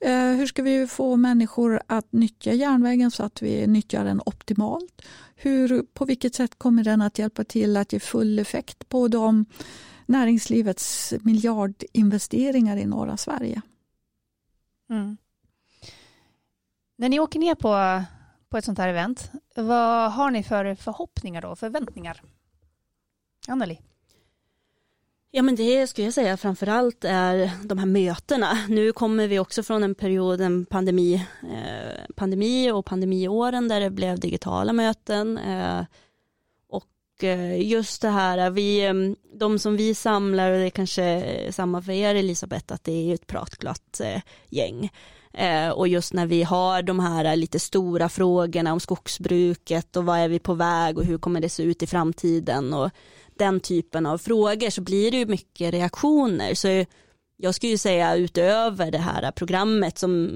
Eh, 0.00 0.32
hur 0.32 0.46
ska 0.46 0.62
vi 0.62 0.86
få 0.86 1.16
människor 1.16 1.80
att 1.86 2.12
nyttja 2.12 2.52
järnvägen 2.52 3.10
så 3.10 3.22
att 3.22 3.42
vi 3.42 3.66
nyttjar 3.66 4.04
den 4.04 4.20
optimalt? 4.26 5.02
Hur, 5.34 5.82
på 5.82 6.04
vilket 6.04 6.34
sätt 6.34 6.58
kommer 6.58 6.84
den 6.84 7.02
att 7.02 7.18
hjälpa 7.18 7.44
till 7.44 7.76
att 7.76 7.92
ge 7.92 8.00
full 8.00 8.38
effekt 8.38 8.88
på 8.88 9.08
de 9.08 9.44
näringslivets 10.06 11.14
miljardinvesteringar 11.20 12.76
i 12.76 12.86
norra 12.86 13.16
Sverige? 13.16 13.62
Mm. 14.90 15.16
När 16.96 17.08
ni 17.08 17.20
åker 17.20 17.38
ner 17.38 17.54
på, 17.54 18.02
på 18.48 18.58
ett 18.58 18.64
sånt 18.64 18.78
här 18.78 18.88
event, 18.88 19.30
vad 19.56 20.12
har 20.12 20.30
ni 20.30 20.42
för 20.42 20.74
förhoppningar 20.74 21.44
och 21.44 21.58
förväntningar? 21.58 22.22
Anneli? 23.48 23.80
Ja 25.32 25.42
men 25.42 25.56
det 25.56 25.86
skulle 25.86 26.06
jag 26.06 26.14
säga 26.14 26.36
framförallt 26.36 27.04
är 27.04 27.50
de 27.64 27.78
här 27.78 27.86
mötena. 27.86 28.58
Nu 28.68 28.92
kommer 28.92 29.28
vi 29.28 29.38
också 29.38 29.62
från 29.62 29.82
en 29.82 29.94
period, 29.94 30.40
en 30.40 30.66
pandemi, 30.66 31.26
eh, 31.42 32.14
pandemi 32.16 32.70
och 32.70 32.84
pandemiåren 32.84 33.68
där 33.68 33.80
det 33.80 33.90
blev 33.90 34.20
digitala 34.20 34.72
möten. 34.72 35.38
Eh, 35.38 35.84
och 36.68 37.24
eh, 37.24 37.60
just 37.60 38.02
det 38.02 38.08
här, 38.08 38.50
vi, 38.50 38.92
de 39.34 39.58
som 39.58 39.76
vi 39.76 39.94
samlar, 39.94 40.50
och 40.50 40.58
det 40.58 40.66
är 40.66 40.70
kanske 40.70 41.24
samma 41.50 41.82
för 41.82 41.92
er 41.92 42.14
Elisabeth, 42.14 42.74
att 42.74 42.84
det 42.84 43.10
är 43.10 43.14
ett 43.14 43.26
pratglatt 43.26 44.00
eh, 44.00 44.20
gäng. 44.48 44.90
Eh, 45.32 45.68
och 45.68 45.88
just 45.88 46.12
när 46.12 46.26
vi 46.26 46.42
har 46.42 46.82
de 46.82 47.00
här 47.00 47.36
lite 47.36 47.58
stora 47.58 48.08
frågorna 48.08 48.72
om 48.72 48.80
skogsbruket 48.80 49.96
och 49.96 50.04
vad 50.04 50.18
är 50.18 50.28
vi 50.28 50.38
på 50.38 50.54
väg 50.54 50.98
och 50.98 51.04
hur 51.04 51.18
kommer 51.18 51.40
det 51.40 51.48
se 51.48 51.62
ut 51.62 51.82
i 51.82 51.86
framtiden 51.86 52.74
och 52.74 52.90
den 53.40 53.60
typen 53.60 54.06
av 54.06 54.18
frågor 54.18 54.70
så 54.70 54.80
blir 54.80 55.10
det 55.10 55.16
ju 55.16 55.26
mycket 55.26 55.74
reaktioner. 55.74 56.54
Så 56.54 56.84
jag 57.36 57.54
skulle 57.54 57.78
säga 57.78 58.16
utöver 58.16 58.90
det 58.90 58.98
här 58.98 59.30
programmet 59.30 59.98
som 59.98 60.30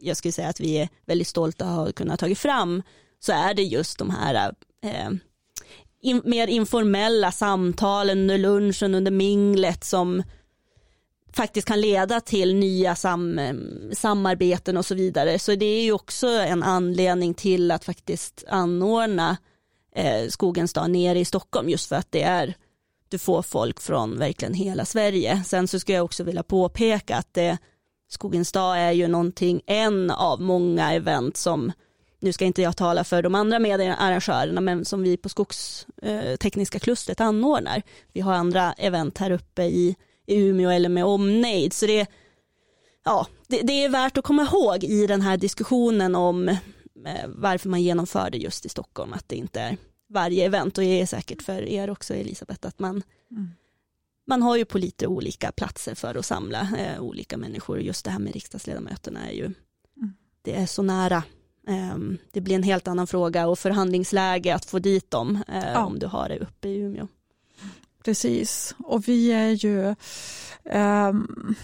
jag 0.00 0.16
skulle 0.16 0.32
säga 0.32 0.48
att 0.48 0.60
vi 0.60 0.78
är 0.78 0.88
väldigt 1.06 1.28
stolta 1.28 1.64
att 1.64 1.76
ha 1.76 1.92
kunnat 1.92 2.20
tagit 2.20 2.38
fram 2.38 2.82
så 3.20 3.32
är 3.32 3.54
det 3.54 3.62
just 3.62 3.98
de 3.98 4.10
här 4.10 4.54
eh, 4.84 5.10
in, 6.02 6.22
mer 6.24 6.46
informella 6.46 7.32
samtalen 7.32 8.18
under 8.20 8.38
lunchen, 8.38 8.94
under 8.94 9.10
minglet 9.10 9.84
som 9.84 10.22
faktiskt 11.32 11.68
kan 11.68 11.80
leda 11.80 12.20
till 12.20 12.54
nya 12.54 12.94
sam, 12.94 13.40
samarbeten 13.92 14.76
och 14.76 14.86
så 14.86 14.94
vidare. 14.94 15.38
Så 15.38 15.54
det 15.54 15.66
är 15.66 15.82
ju 15.82 15.92
också 15.92 16.26
en 16.26 16.62
anledning 16.62 17.34
till 17.34 17.70
att 17.70 17.84
faktiskt 17.84 18.44
anordna 18.48 19.36
eh, 19.94 20.28
Skogens 20.28 20.72
dag 20.72 20.90
nere 20.90 21.18
i 21.18 21.24
Stockholm 21.24 21.68
just 21.68 21.88
för 21.88 21.96
att 21.96 22.12
det 22.12 22.22
är 22.22 22.54
du 23.12 23.18
får 23.18 23.42
folk 23.42 23.80
från 23.80 24.18
verkligen 24.18 24.54
hela 24.54 24.84
Sverige. 24.84 25.42
Sen 25.46 25.68
så 25.68 25.80
skulle 25.80 25.96
jag 25.96 26.04
också 26.04 26.24
vilja 26.24 26.42
påpeka 26.42 27.16
att 27.16 27.34
det, 27.34 27.58
Skogens 28.08 28.52
dag 28.52 28.78
är 28.78 28.92
ju 28.92 29.08
någonting, 29.08 29.62
en 29.66 30.10
av 30.10 30.40
många 30.40 30.92
event 30.92 31.36
som, 31.36 31.72
nu 32.20 32.32
ska 32.32 32.44
inte 32.44 32.62
jag 32.62 32.76
tala 32.76 33.04
för 33.04 33.22
de 33.22 33.34
andra 33.34 33.58
mediearrangörerna, 33.58 34.60
men 34.60 34.84
som 34.84 35.02
vi 35.02 35.16
på 35.16 35.28
Skogstekniska 35.28 36.78
eh, 36.78 36.80
klustret 36.80 37.20
anordnar. 37.20 37.82
Vi 38.12 38.20
har 38.20 38.32
andra 38.34 38.72
event 38.72 39.18
här 39.18 39.30
uppe 39.30 39.62
i, 39.62 39.96
i 40.26 40.36
Umeå 40.36 40.70
eller 40.70 40.88
med 40.88 41.04
omnejd, 41.04 41.72
så 41.72 41.86
det, 41.86 42.06
ja, 43.04 43.26
det, 43.48 43.60
det 43.62 43.84
är 43.84 43.88
värt 43.88 44.18
att 44.18 44.24
komma 44.24 44.42
ihåg 44.42 44.84
i 44.84 45.06
den 45.06 45.20
här 45.20 45.36
diskussionen 45.36 46.14
om 46.14 46.56
varför 47.26 47.68
man 47.68 47.82
genomför 47.82 48.30
det 48.30 48.38
just 48.38 48.66
i 48.66 48.68
Stockholm, 48.68 49.12
att 49.12 49.28
det 49.28 49.36
inte 49.36 49.60
är 49.60 49.76
varje 50.08 50.46
event 50.46 50.78
och 50.78 50.84
det 50.84 51.00
är 51.00 51.06
säkert 51.06 51.42
för 51.42 51.62
er 51.62 51.90
också 51.90 52.14
Elisabeth 52.14 52.66
att 52.66 52.78
man 52.78 53.02
mm. 53.30 53.50
man 54.26 54.42
har 54.42 54.56
ju 54.56 54.64
på 54.64 54.78
lite 54.78 55.06
olika 55.06 55.52
platser 55.52 55.94
för 55.94 56.14
att 56.14 56.26
samla 56.26 56.68
eh, 56.78 57.00
olika 57.00 57.36
människor 57.36 57.80
just 57.80 58.04
det 58.04 58.10
här 58.10 58.18
med 58.18 58.32
riksdagsledamöterna 58.32 59.28
är 59.28 59.32
ju 59.32 59.44
mm. 59.44 60.12
det 60.42 60.54
är 60.54 60.66
så 60.66 60.82
nära 60.82 61.22
Ehm, 61.66 62.18
det 62.32 62.40
blir 62.40 62.56
en 62.56 62.62
helt 62.62 62.88
annan 62.88 63.06
fråga 63.06 63.46
och 63.46 63.58
förhandlingsläge 63.58 64.54
att 64.54 64.64
få 64.64 64.78
dit 64.78 65.10
dem 65.10 65.42
eh, 65.48 65.72
Ja. 65.72 65.84
om 65.84 65.98
du 65.98 66.06
har 66.06 66.28
det 66.28 66.38
uppe 66.38 66.68
i 66.68 66.76
Umeå. 66.76 67.08
Precis, 68.04 68.74
och 68.78 69.08
vi 69.08 69.32
är 69.32 69.50
ju 69.50 69.94
ehm, 70.64 71.54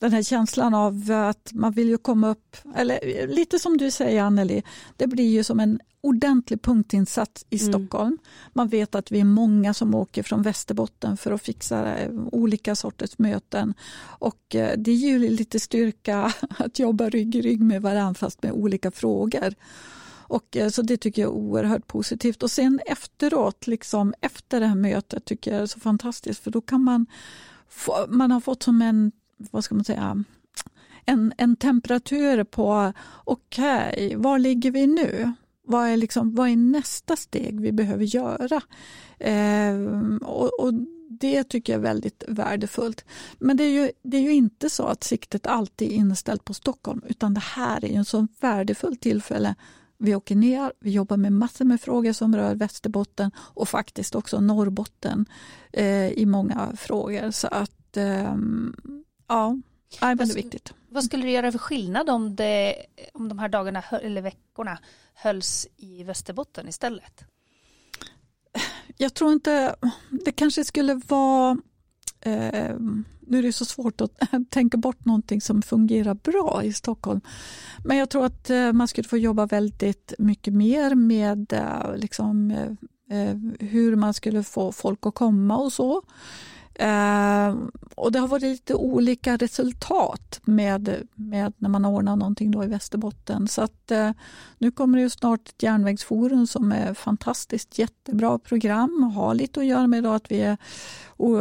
den 0.00 0.12
här 0.12 0.22
känslan 0.22 0.74
av 0.74 1.10
att 1.10 1.50
man 1.52 1.72
vill 1.72 1.88
ju 1.88 1.98
komma 1.98 2.28
upp, 2.28 2.56
eller 2.76 3.26
lite 3.26 3.58
som 3.58 3.76
du 3.76 3.90
säger 3.90 4.22
Anneli, 4.22 4.62
det 4.96 5.06
blir 5.06 5.28
ju 5.28 5.44
som 5.44 5.60
en 5.60 5.80
ordentlig 6.00 6.62
punktinsats 6.62 7.46
i 7.50 7.58
Mm. 7.60 7.72
Stockholm. 7.72 8.18
Man 8.52 8.68
vet 8.68 8.94
att 8.94 9.12
vi 9.12 9.20
är 9.20 9.24
många 9.24 9.74
som 9.74 9.94
åker 9.94 10.22
från 10.22 10.42
Västerbotten 10.42 11.16
för 11.16 11.32
att 11.32 11.42
fixa 11.42 11.96
eh, 11.96 12.10
olika 12.32 12.74
sorters 12.74 13.18
möten 13.18 13.74
och 14.02 14.54
eh, 14.54 14.78
det 14.78 14.92
ger 14.92 15.18
ju 15.18 15.28
lite 15.28 15.60
styrka 15.60 16.32
att 16.58 16.78
jobba 16.78 17.08
rygg 17.08 17.34
i 17.34 17.42
rygg 17.42 17.60
med 17.60 17.82
varandra 17.82 18.14
fast 18.14 18.42
med 18.42 18.52
olika 18.52 18.90
frågor. 18.90 19.54
Och, 20.30 20.56
eh, 20.56 20.68
så 20.68 20.82
det 20.82 20.96
tycker 20.96 21.22
jag 21.22 21.30
är 21.30 21.34
oerhört 21.34 21.86
positivt. 21.86 22.42
Och 22.42 22.50
sen 22.50 22.80
efteråt, 22.86 23.66
liksom, 23.66 24.14
efter 24.20 24.60
det 24.60 24.66
här 24.66 24.74
mötet, 24.74 25.24
tycker 25.24 25.52
jag 25.52 25.62
är 25.62 25.66
så 25.66 25.80
fantastiskt 25.80 26.44
för 26.44 26.50
då 26.50 26.60
kan 26.60 26.84
man 26.84 27.06
man 28.08 28.30
har 28.30 28.40
fått 28.40 28.62
som 28.62 28.82
en, 28.82 29.12
vad 29.50 29.64
ska 29.64 29.74
man 29.74 29.84
säga, 29.84 30.24
en, 31.04 31.32
en 31.36 31.56
temperatur 31.56 32.44
på 32.44 32.92
okej, 33.24 33.92
okay, 33.92 34.16
var 34.16 34.38
ligger 34.38 34.70
vi 34.70 34.86
nu? 34.86 35.32
Vad 35.66 35.88
är, 35.88 35.96
liksom, 35.96 36.34
vad 36.34 36.48
är 36.48 36.56
nästa 36.56 37.16
steg 37.16 37.60
vi 37.60 37.72
behöver 37.72 38.04
göra? 38.04 38.60
Eh, 39.18 39.76
och, 40.22 40.60
och 40.60 40.74
det 41.20 41.44
tycker 41.44 41.72
jag 41.72 41.78
är 41.78 41.82
väldigt 41.82 42.24
värdefullt. 42.28 43.04
Men 43.38 43.56
det 43.56 43.64
är, 43.64 43.70
ju, 43.70 43.90
det 44.02 44.16
är 44.16 44.20
ju 44.20 44.32
inte 44.32 44.70
så 44.70 44.84
att 44.84 45.04
siktet 45.04 45.46
alltid 45.46 45.92
är 45.92 45.94
inställt 45.94 46.44
på 46.44 46.54
Stockholm 46.54 47.02
utan 47.08 47.34
det 47.34 47.40
här 47.40 47.84
är 47.84 47.88
ju 47.88 47.94
en 47.94 48.04
så 48.04 48.26
värdefullt 48.40 49.00
tillfälle 49.00 49.54
vi 50.02 50.14
åker 50.14 50.36
ner, 50.36 50.72
vi 50.80 50.90
jobbar 50.90 51.16
med 51.16 51.32
massor 51.32 51.64
med 51.64 51.80
frågor 51.80 52.12
som 52.12 52.36
rör 52.36 52.54
Västerbotten 52.54 53.30
och 53.36 53.68
faktiskt 53.68 54.14
också 54.14 54.40
Norrbotten 54.40 55.26
eh, 55.72 56.08
i 56.08 56.26
många 56.26 56.72
frågor. 56.76 57.30
Så 57.30 57.48
att 57.48 57.96
eh, 57.96 58.34
ja, 59.30 59.56
det 60.00 60.06
är 60.06 60.14
väldigt 60.14 60.36
viktigt. 60.36 60.74
Vad 60.88 61.04
skulle 61.04 61.24
det 61.24 61.30
göra 61.30 61.52
för 61.52 61.58
skillnad 61.58 62.10
om, 62.10 62.36
det, 62.36 62.74
om 63.14 63.28
de 63.28 63.38
här 63.38 63.48
dagarna 63.48 63.82
eller 64.02 64.22
veckorna 64.22 64.78
hölls 65.14 65.66
i 65.76 66.02
Västerbotten 66.02 66.68
istället? 66.68 67.24
Jag 68.96 69.14
tror 69.14 69.32
inte, 69.32 69.76
det 70.24 70.32
kanske 70.32 70.64
skulle 70.64 70.94
vara 70.94 71.58
eh, 72.20 72.76
nu 73.30 73.38
är 73.38 73.42
det 73.42 73.52
så 73.52 73.64
svårt 73.64 74.00
att 74.00 74.20
tänka 74.50 74.76
bort 74.76 75.04
någonting 75.04 75.40
som 75.40 75.62
fungerar 75.62 76.14
bra 76.14 76.62
i 76.64 76.72
Stockholm. 76.72 77.20
Men 77.84 77.96
jag 77.96 78.10
tror 78.10 78.24
att 78.24 78.50
eh, 78.50 78.72
man 78.72 78.88
skulle 78.88 79.08
få 79.08 79.16
jobba 79.16 79.46
väldigt 79.46 80.14
mycket 80.18 80.54
mer 80.54 80.94
med 80.94 81.52
eh, 81.52 81.96
liksom, 81.96 82.50
eh, 83.10 83.36
hur 83.60 83.96
man 83.96 84.14
skulle 84.14 84.42
få 84.42 84.72
folk 84.72 84.98
att 85.02 85.14
komma 85.14 85.56
och 85.56 85.72
så. 85.72 86.02
Ehm, 86.74 87.70
och 87.94 88.12
det 88.12 88.18
har 88.18 88.28
varit 88.28 88.42
lite 88.42 88.74
olika 88.74 89.36
resultat 89.36 90.40
med, 90.44 91.08
med 91.14 91.52
när 91.56 91.68
man 91.68 91.84
ordnar 91.84 92.16
någonting 92.16 92.50
då 92.50 92.64
i 92.64 92.66
Västerbotten. 92.66 93.48
Så 93.48 93.62
att 93.62 93.90
eh, 93.90 94.10
nu 94.58 94.70
kommer 94.70 94.98
det 94.98 95.02
ju 95.02 95.10
snart 95.10 95.48
ett 95.48 95.62
järnvägsforum 95.62 96.46
som 96.46 96.72
är 96.72 96.94
fantastiskt 96.94 97.78
jättebra 97.78 98.38
program 98.38 99.04
och 99.04 99.12
har 99.12 99.34
lite 99.34 99.60
att 99.60 99.66
göra 99.66 99.86
med 99.86 100.04
då 100.04 100.12
att 100.12 100.32
vi 100.32 100.40
är 100.40 100.56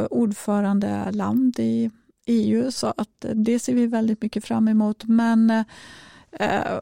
ordförande 0.09 1.11
land 1.11 1.59
i 1.59 1.91
EU 2.25 2.71
så 2.71 2.93
att 2.97 3.25
eh, 3.25 3.31
det 3.31 3.59
ser 3.59 3.73
vi 3.73 3.87
väldigt 3.87 4.21
mycket 4.21 4.45
fram 4.45 4.67
emot. 4.67 5.03
Men 5.03 5.49
eh, 5.49 5.63
eh 6.31 6.79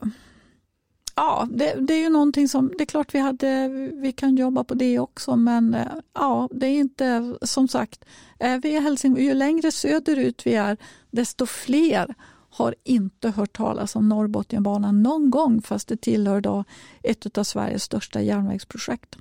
ja, 1.17 1.47
det, 1.51 1.73
det, 1.73 1.93
är 1.93 1.99
ju 1.99 2.09
någonting 2.09 2.47
som, 2.47 2.73
det 2.77 2.83
är 2.83 2.85
klart 2.85 3.15
vi, 3.15 3.19
hade, 3.19 3.67
vi 3.93 4.11
kan 4.11 4.35
jobba 4.35 4.63
på 4.63 4.73
det 4.73 4.99
också 4.99 5.35
men 5.35 5.73
eh, 5.73 5.87
ja, 6.13 6.49
det 6.51 6.67
är 6.67 6.79
inte 6.79 7.37
som 7.41 7.67
sagt, 7.67 8.05
är 8.39 8.59
vi 8.59 8.69
i 8.69 8.79
Helsingborg, 8.79 9.25
ju 9.25 9.33
längre 9.33 9.71
söderut 9.71 10.45
vi 10.45 10.55
är 10.55 10.77
desto 11.11 11.45
fler 11.45 12.15
har 12.49 12.75
inte 12.83 13.29
hört 13.29 13.57
talas 13.57 13.95
om 13.95 14.09
Norrbotniabanan 14.09 15.03
någon 15.03 15.29
gång 15.29 15.61
fast 15.61 15.87
det 15.87 16.01
tillhör 16.01 16.41
då 16.41 16.63
ett 17.03 17.37
av 17.37 17.43
Sveriges 17.43 17.83
största 17.83 18.21
järnvägsprojekt. 18.21 19.17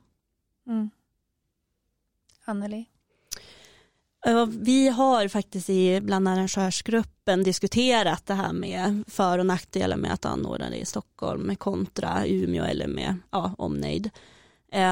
Mm. 0.66 0.90
Anneli? 2.44 2.86
Vi 4.48 4.88
har 4.88 5.28
faktiskt 5.28 5.70
i 5.70 6.00
bland 6.00 6.28
arrangörsgruppen 6.28 7.42
diskuterat 7.42 8.26
det 8.26 8.34
här 8.34 8.52
med 8.52 9.04
för 9.06 9.38
och 9.38 9.46
nackdelar 9.46 9.96
med 9.96 10.12
att 10.12 10.24
anordna 10.24 10.70
det 10.70 10.76
i 10.76 10.84
Stockholm 10.84 11.56
kontra 11.56 12.26
Umeå 12.26 12.64
eller 12.64 12.86
med 12.86 13.16
ja, 13.30 13.54
omnejd. 13.58 14.10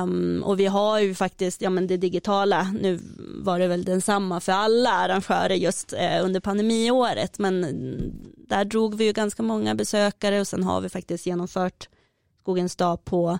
Um, 0.03 0.43
och 0.45 0.61
vi 0.61 0.67
har 0.67 1.01
ju 1.01 1.15
faktiskt, 1.15 1.63
ja 1.63 1.71
men 1.71 1.87
det 1.87 1.97
digitala, 1.97 2.73
nu 2.81 3.01
var 3.19 3.59
det 3.59 3.67
väl 3.67 3.85
densamma 3.85 4.41
för 4.41 4.53
alla 4.53 4.91
arrangörer 4.91 5.55
just 5.55 5.93
eh, 5.93 6.25
under 6.25 6.41
pandemiåret, 6.41 7.39
men 7.39 7.63
där 8.49 8.65
drog 8.65 8.95
vi 8.95 9.05
ju 9.05 9.13
ganska 9.13 9.43
många 9.43 9.75
besökare 9.75 10.41
och 10.41 10.49
sen 10.49 10.63
har 10.63 10.81
vi 10.81 10.89
faktiskt 10.89 11.27
genomfört 11.27 11.89
Skogens 12.41 12.77
dag 12.77 13.05
på 13.05 13.39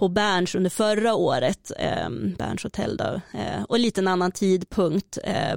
på 0.00 0.08
Berns 0.08 0.54
under 0.54 0.70
förra 0.70 1.14
året, 1.14 1.72
eh, 1.78 2.10
Berns 2.38 2.62
hotell 2.62 2.96
då, 2.96 3.20
eh, 3.38 3.62
och 3.68 3.78
lite 3.78 4.00
en 4.00 4.08
annan 4.08 4.32
tidpunkt. 4.32 5.18
Eh, 5.24 5.56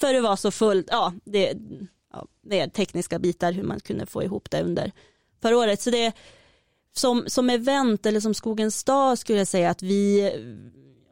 för 0.00 0.12
det 0.12 0.20
var 0.20 0.36
så 0.36 0.50
fullt, 0.50 0.86
ja 0.90 1.12
det, 1.24 1.52
ja 2.12 2.26
det 2.42 2.60
är 2.60 2.68
tekniska 2.68 3.18
bitar 3.18 3.52
hur 3.52 3.62
man 3.62 3.80
kunde 3.80 4.06
få 4.06 4.22
ihop 4.22 4.50
det 4.50 4.62
under 4.62 4.92
förra 5.42 5.56
året. 5.56 5.80
Så 5.80 5.90
det 5.90 6.12
som, 6.92 7.24
som 7.26 7.50
event 7.50 8.06
eller 8.06 8.20
som 8.20 8.34
Skogens 8.34 8.84
dag 8.84 9.18
skulle 9.18 9.38
jag 9.38 9.48
säga 9.48 9.70
att 9.70 9.82
vi 9.82 10.32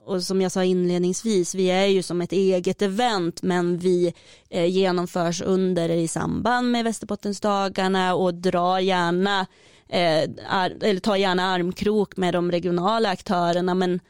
och 0.05 0.23
som 0.23 0.41
jag 0.41 0.53
sa 0.53 0.65
inledningsvis, 0.65 1.55
vi 1.55 1.71
är 1.71 1.87
ju 1.87 2.03
som 2.03 2.21
ett 2.21 2.33
eget 2.33 2.83
event 2.83 3.43
men 3.43 3.79
vi 3.79 4.15
eh, 4.51 4.67
genomförs 4.67 5.43
under 5.43 5.89
i 5.89 6.09
samband 6.09 6.71
med 6.71 6.85
Västerbottensdagarna 6.85 8.15
och 8.15 8.35
drar 8.35 8.79
gärna 8.79 9.47
Eh, 9.89 10.23
eller 10.81 11.01
tar 11.01 11.17
gärna 11.17 11.43
armkrok 11.43 12.17
med 12.17 12.35
de 12.35 12.51
regionala 12.51 13.09
aktörerna 13.09 13.75
men 13.75 14.01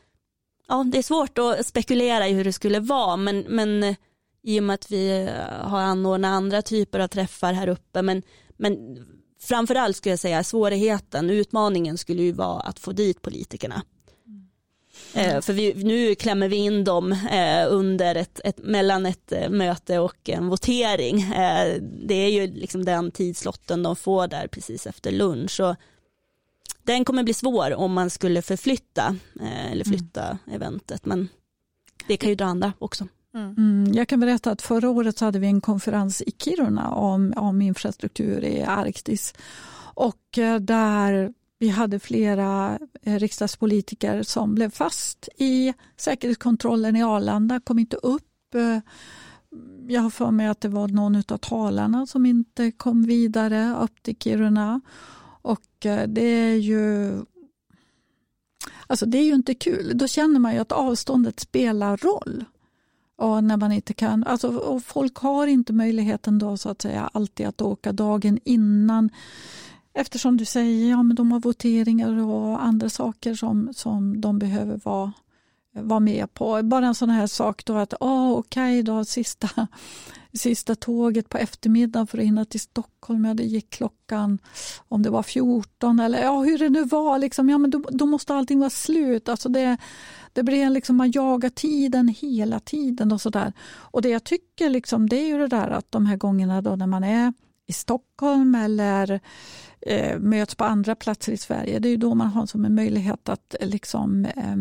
ja, 0.68 0.84
det 0.92 0.98
är 0.98 1.02
svårt 1.02 1.38
att 1.38 1.66
spekulera 1.66 2.28
i 2.28 2.32
hur 2.32 2.44
det 2.44 2.52
skulle 2.52 2.80
vara 2.80 3.16
men, 3.16 3.40
men 3.40 3.82
eh, 3.82 3.96
i 4.42 4.60
och 4.60 4.64
med 4.64 4.74
att 4.74 4.90
vi 4.90 5.10
eh, 5.10 5.68
har 5.68 5.80
anordnat 5.80 6.28
andra 6.28 6.62
typer 6.62 7.00
av 7.00 7.08
träffar 7.08 7.52
här 7.52 7.68
uppe 7.68 8.02
men, 8.02 8.22
men 8.56 8.98
framförallt 9.40 9.96
skulle 9.96 10.12
jag 10.12 10.18
säga 10.18 10.44
svårigheten, 10.44 11.30
utmaningen 11.30 11.98
skulle 11.98 12.22
ju 12.22 12.32
vara 12.32 12.60
att 12.60 12.78
få 12.78 12.92
dit 12.92 13.22
politikerna. 13.22 13.82
Mm. 15.14 15.42
för 15.42 15.53
vi, 15.53 15.74
nu 15.74 16.14
klämmer 16.14 16.48
vi 16.48 16.57
in 16.57 16.85
dem 16.85 17.12
eh, 17.12 17.66
under 17.68 18.14
ett, 18.14 18.40
ett, 18.44 18.59
mellan 18.59 19.07
ett 19.07 19.33
eh, 19.33 19.50
möte 19.50 19.98
och 19.98 20.29
en 20.29 20.48
votering. 20.48 21.20
Eh, 21.22 21.83
det 21.83 22.14
är 22.14 22.31
ju 22.31 22.46
liksom 22.46 22.85
den 22.85 23.11
tidslotten 23.11 23.83
de 23.83 23.96
får 23.96 24.27
där 24.27 24.46
precis 24.46 24.87
efter 24.87 25.12
lunch. 25.12 25.61
Och 25.61 25.77
den 26.83 27.05
kommer 27.05 27.22
bli 27.22 27.35
svår 27.35 27.74
om 27.74 27.92
man 27.92 28.11
skulle 28.11 28.42
förflytta 28.42 29.16
eh, 29.40 29.72
eller 29.72 29.85
flytta 29.85 30.24
mm. 30.24 30.38
eventet 30.55 31.07
men 31.07 31.29
det 32.09 32.16
kan 32.16 32.31
ju 32.31 32.37
dra 32.37 32.44
andra 32.44 32.72
också. 32.79 33.09
Mm. 33.35 33.92
Jag 33.94 34.09
kan 34.09 34.20
berätta 34.20 34.50
att 34.50 34.62
förra 34.62 34.90
året 34.90 35.18
så 35.18 35.24
hade 35.24 35.38
vi 35.38 35.46
en 35.46 35.61
konferens 35.61 36.22
i 36.22 36.33
Kiruna 36.38 36.90
om, 36.90 37.35
om 37.37 37.62
infrastruktur 37.62 38.44
i 38.44 38.62
Arktis 38.62 39.35
och 39.94 40.38
där 40.61 41.33
vi 41.64 41.70
hade 41.70 41.98
flera 41.98 42.79
eh, 43.03 43.18
riksdagspolitiker 43.18 44.22
som 44.22 44.55
blev 44.55 44.70
fast 44.70 45.29
i 45.37 45.74
säkerhetskontrollen 45.96 46.96
i 46.96 47.03
Arlanda, 47.03 47.61
kom 47.61 47.79
inte 47.79 47.96
upp. 47.96 48.55
Eh, 48.55 48.79
jag 49.88 50.00
har 50.03 50.11
för 50.11 50.31
mig 50.31 50.46
att 50.46 50.61
det 50.61 50.68
var 50.68 50.88
någon 50.88 51.16
av 51.16 51.38
talarna 51.38 52.07
som 52.07 52.27
inte 52.27 52.70
kom 52.70 53.03
vidare 53.03 53.77
upp 53.81 54.03
till 54.03 54.16
Kiruna. 54.16 54.81
Och 55.42 55.87
eh, 55.87 56.09
det 56.09 56.22
är 56.22 56.55
ju 56.55 57.12
Alltså 58.87 59.07
det 59.07 59.18
är 59.18 59.24
ju 59.24 59.35
inte 59.35 59.55
kul. 59.55 59.98
Då 59.98 60.07
känner 60.07 60.40
man 60.40 60.55
ju 60.55 60.59
att 60.59 60.72
avståndet 60.72 61.40
spelar 61.40 61.96
roll. 61.96 62.44
Och 63.16 63.44
när 63.44 63.57
man 63.57 63.72
inte 63.72 63.92
kan, 63.92 64.24
alltså, 64.24 64.57
och 64.57 64.83
folk 64.85 65.16
har 65.16 65.46
inte 65.46 65.72
möjligheten 65.72 66.38
då 66.38 66.57
så 66.57 66.68
att 66.68 66.83
säga 66.83 67.11
alltid 67.12 67.46
att 67.46 67.62
åka 67.62 67.92
dagen 67.92 68.38
innan 68.44 69.11
Eftersom 69.94 70.37
du 70.37 70.44
säger 70.44 70.90
ja 70.90 71.02
men 71.02 71.16
de 71.16 71.33
har 71.33 71.40
voteringar 71.40 72.22
och 72.22 72.64
andra 72.64 72.90
saker 72.90 73.35
som, 73.35 73.70
som 73.74 74.20
de 74.20 74.38
behöver 74.38 74.80
vara, 74.85 75.12
vara 75.74 76.00
med 76.00 76.35
på. 76.35 76.62
Bara 76.62 76.87
en 76.87 76.94
sån 76.94 77.11
här 77.11 77.26
sak 77.26 77.64
då 77.64 77.76
att 77.76 77.94
oh, 78.00 78.33
okej 78.33 78.80
okay, 78.80 78.83
då 78.83 79.04
sista, 79.04 79.48
sista 80.33 80.74
tåget 80.74 81.28
på 81.28 81.38
eftermiddagen 81.38 82.07
för 82.07 82.18
att 82.18 82.24
hinna 82.24 82.44
till 82.44 82.61
Stockholm, 82.61 83.24
ja 83.24 83.35
det 83.35 83.42
gick 83.42 83.70
klockan 83.70 84.38
om 84.88 85.02
det 85.02 85.11
var 85.11 85.22
14 85.22 86.00
eller 86.00 86.22
ja 86.22 86.42
hur 86.42 86.59
det 86.59 86.68
nu 86.68 86.85
var, 86.85 87.18
liksom, 87.18 87.48
ja 87.48 87.59
men 87.59 87.70
då, 87.70 87.78
då 87.90 88.07
måste 88.07 88.35
allting 88.35 88.59
vara 88.59 88.70
slut. 88.70 89.28
Alltså 89.28 89.48
det, 89.48 89.76
det 90.33 90.42
blir 90.42 90.70
liksom, 90.70 90.96
man 90.96 91.11
jagar 91.11 91.50
tiden 91.50 92.09
hela 92.09 92.61
tiden 92.61 93.12
och 93.12 93.20
sådär. 93.20 93.52
Och 93.66 94.02
det 94.02 94.09
jag 94.09 94.24
tycker 94.24 94.70
liksom, 94.70 95.09
det 95.09 95.16
är 95.16 95.26
ju 95.26 95.38
det 95.38 95.48
där 95.48 95.70
att 95.70 95.92
de 95.92 96.07
här 96.07 96.16
gångerna 96.16 96.62
då 96.62 96.76
när 96.76 96.87
man 96.87 97.04
är 97.04 97.33
i 97.66 97.72
Stockholm 97.72 98.54
eller 98.54 99.20
eh, 99.86 100.18
möts 100.18 100.54
på 100.54 100.64
andra 100.64 100.94
platser 100.94 101.32
i 101.32 101.36
Sverige. 101.36 101.78
Det 101.78 101.88
är 101.88 101.96
då 101.96 102.14
man 102.14 102.26
har 102.26 102.46
som 102.46 102.64
en 102.64 102.74
möjlighet 102.74 103.28
att 103.28 103.56
eh, 103.60 103.68
liksom, 103.68 104.24
eh, 104.24 104.56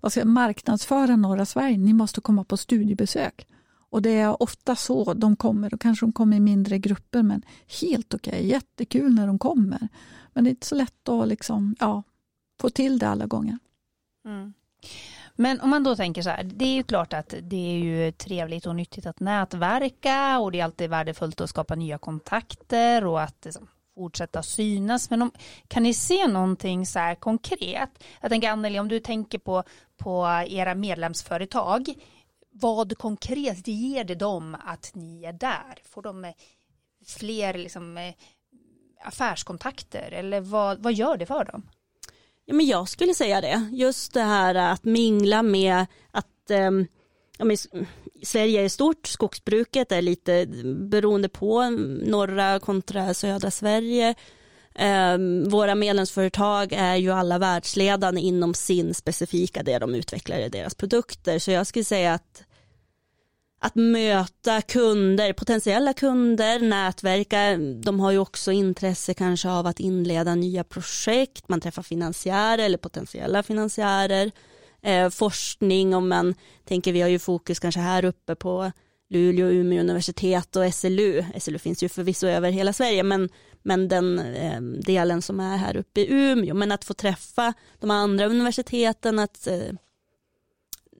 vad 0.00 0.12
ska 0.12 0.20
jag, 0.20 0.26
marknadsföra 0.26 1.16
norra 1.16 1.46
Sverige. 1.46 1.78
Ni 1.78 1.92
måste 1.92 2.20
komma 2.20 2.44
på 2.44 2.56
studiebesök. 2.56 3.46
Och 3.90 4.02
det 4.02 4.10
är 4.10 4.42
ofta 4.42 4.76
så 4.76 5.14
de 5.14 5.36
kommer. 5.36 5.70
Då 5.70 5.78
kanske 5.78 6.06
de 6.06 6.12
kommer 6.12 6.36
i 6.36 6.40
mindre 6.40 6.78
grupper 6.78 7.22
men 7.22 7.42
helt 7.80 8.14
okej, 8.14 8.32
okay, 8.32 8.46
jättekul 8.46 9.14
när 9.14 9.26
de 9.26 9.38
kommer. 9.38 9.88
Men 10.32 10.44
det 10.44 10.48
är 10.48 10.52
inte 10.52 10.66
så 10.66 10.74
lätt 10.74 11.08
att 11.08 11.28
liksom, 11.28 11.76
ja, 11.80 12.02
få 12.60 12.70
till 12.70 12.98
det 12.98 13.08
alla 13.08 13.26
gånger. 13.26 13.58
Mm. 14.24 14.52
Men 15.36 15.60
om 15.60 15.70
man 15.70 15.84
då 15.84 15.96
tänker 15.96 16.22
så 16.22 16.30
här, 16.30 16.44
det 16.44 16.64
är 16.64 16.74
ju 16.74 16.82
klart 16.82 17.12
att 17.12 17.34
det 17.42 17.56
är 17.56 17.78
ju 17.78 18.12
trevligt 18.12 18.66
och 18.66 18.76
nyttigt 18.76 19.06
att 19.06 19.20
nätverka 19.20 20.38
och 20.38 20.52
det 20.52 20.60
är 20.60 20.64
alltid 20.64 20.90
värdefullt 20.90 21.40
att 21.40 21.50
skapa 21.50 21.74
nya 21.74 21.98
kontakter 21.98 23.04
och 23.04 23.22
att 23.22 23.44
liksom, 23.44 23.66
fortsätta 23.94 24.42
synas. 24.42 25.10
Men 25.10 25.22
om, 25.22 25.30
kan 25.68 25.82
ni 25.82 25.94
se 25.94 26.26
någonting 26.26 26.86
så 26.86 26.98
här 26.98 27.14
konkret? 27.14 28.04
Jag 28.20 28.30
tänker 28.30 28.50
Anneli, 28.50 28.78
om 28.78 28.88
du 28.88 29.00
tänker 29.00 29.38
på, 29.38 29.62
på 29.96 30.44
era 30.48 30.74
medlemsföretag, 30.74 31.94
vad 32.50 32.98
konkret 32.98 33.68
ger 33.68 34.04
det 34.04 34.14
dem 34.14 34.56
att 34.64 34.90
ni 34.94 35.24
är 35.24 35.32
där? 35.32 35.82
Får 35.84 36.02
de 36.02 36.24
eh, 36.24 36.32
fler 37.06 37.54
liksom, 37.54 37.98
eh, 37.98 38.14
affärskontakter 39.04 40.12
eller 40.12 40.40
vad, 40.40 40.82
vad 40.82 40.92
gör 40.92 41.16
det 41.16 41.26
för 41.26 41.44
dem? 41.44 41.68
Ja, 42.44 42.54
men 42.54 42.66
jag 42.66 42.88
skulle 42.88 43.14
säga 43.14 43.40
det, 43.40 43.68
just 43.72 44.12
det 44.12 44.22
här 44.22 44.54
att 44.54 44.84
mingla 44.84 45.42
med 45.42 45.86
att 46.10 46.50
um, 46.50 46.86
ja, 47.38 47.44
men, 47.44 47.56
Sverige 48.22 48.64
är 48.64 48.68
stort, 48.68 49.06
skogsbruket 49.06 49.92
är 49.92 50.02
lite 50.02 50.46
beroende 50.90 51.28
på 51.28 51.70
norra 52.04 52.60
kontra 52.60 53.14
södra 53.14 53.50
Sverige. 53.50 54.14
Eh, 54.74 55.18
våra 55.46 55.74
medlemsföretag 55.74 56.72
är 56.72 56.96
ju 56.96 57.10
alla 57.10 57.38
världsledande 57.38 58.20
inom 58.20 58.54
sin 58.54 58.94
specifika, 58.94 59.62
det 59.62 59.78
de 59.78 59.94
utvecklar 59.94 60.38
i 60.38 60.48
deras 60.48 60.74
produkter. 60.74 61.38
Så 61.38 61.50
jag 61.50 61.66
skulle 61.66 61.84
säga 61.84 62.14
att 62.14 62.44
att 63.64 63.74
möta 63.74 64.62
kunder, 64.62 65.32
potentiella 65.32 65.92
kunder, 65.92 66.60
nätverka. 66.60 67.56
De 67.56 68.00
har 68.00 68.10
ju 68.10 68.18
också 68.18 68.52
intresse 68.52 69.14
kanske 69.14 69.50
av 69.50 69.66
att 69.66 69.80
inleda 69.80 70.34
nya 70.34 70.64
projekt. 70.64 71.48
Man 71.48 71.60
träffar 71.60 71.82
finansiärer 71.82 72.64
eller 72.64 72.78
potentiella 72.78 73.42
finansiärer. 73.42 74.30
Eh, 74.84 75.10
forskning 75.10 75.94
om 75.94 76.08
man 76.08 76.34
tänker 76.64 76.92
vi 76.92 77.00
har 77.00 77.08
ju 77.08 77.18
fokus 77.18 77.58
kanske 77.58 77.80
här 77.80 78.04
uppe 78.04 78.34
på 78.34 78.72
Luleå, 79.10 79.46
Umeå 79.46 79.80
universitet 79.80 80.56
och 80.56 80.74
SLU. 80.74 81.24
SLU 81.40 81.58
finns 81.58 81.82
ju 81.82 81.88
förvisso 81.88 82.26
över 82.26 82.50
hela 82.50 82.72
Sverige 82.72 83.02
men, 83.02 83.28
men 83.62 83.88
den 83.88 84.18
eh, 84.18 84.60
delen 84.60 85.22
som 85.22 85.40
är 85.40 85.56
här 85.56 85.76
uppe 85.76 86.00
i 86.00 86.12
Umeå. 86.12 86.54
Men 86.54 86.72
att 86.72 86.84
få 86.84 86.94
träffa 86.94 87.52
de 87.80 87.90
andra 87.90 88.26
universiteten, 88.26 89.18
att 89.18 89.46
eh, 89.46 89.72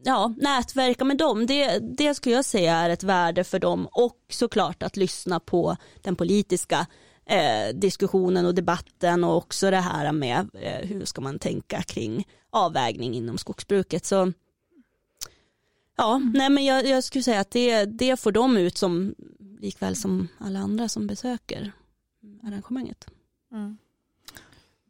ja, 0.04 0.34
nätverka 0.36 1.04
med 1.04 1.16
dem, 1.16 1.46
det, 1.46 1.78
det 1.78 2.14
skulle 2.14 2.34
jag 2.34 2.44
säga 2.44 2.74
är 2.74 2.90
ett 2.90 3.02
värde 3.02 3.44
för 3.44 3.58
dem 3.58 3.88
och 3.92 4.18
såklart 4.30 4.82
att 4.82 4.96
lyssna 4.96 5.40
på 5.40 5.76
den 6.02 6.16
politiska 6.16 6.86
eh, 7.26 7.74
diskussionen 7.74 8.46
och 8.46 8.54
debatten 8.54 9.24
och 9.24 9.36
också 9.36 9.70
det 9.70 9.76
här 9.76 10.12
med 10.12 10.48
eh, 10.54 10.88
hur 10.88 11.04
ska 11.04 11.20
man 11.20 11.38
tänka 11.38 11.82
kring 11.82 12.26
avvägning 12.54 13.14
inom 13.14 13.38
skogsbruket. 13.38 14.04
Så 14.04 14.32
ja, 15.96 16.18
nej 16.18 16.50
men 16.50 16.64
jag, 16.64 16.86
jag, 16.86 17.04
skulle 17.04 17.24
säga 17.24 17.40
att 17.40 17.50
det, 17.50 17.84
det 17.84 18.20
får 18.20 18.32
de 18.32 18.56
ut 18.56 18.78
som 18.78 19.14
likväl 19.60 19.96
som 19.96 20.28
alla 20.38 20.58
andra 20.58 20.88
som 20.88 21.06
besöker 21.06 21.72
arrangemanget. 22.42 23.06
Mm. 23.52 23.78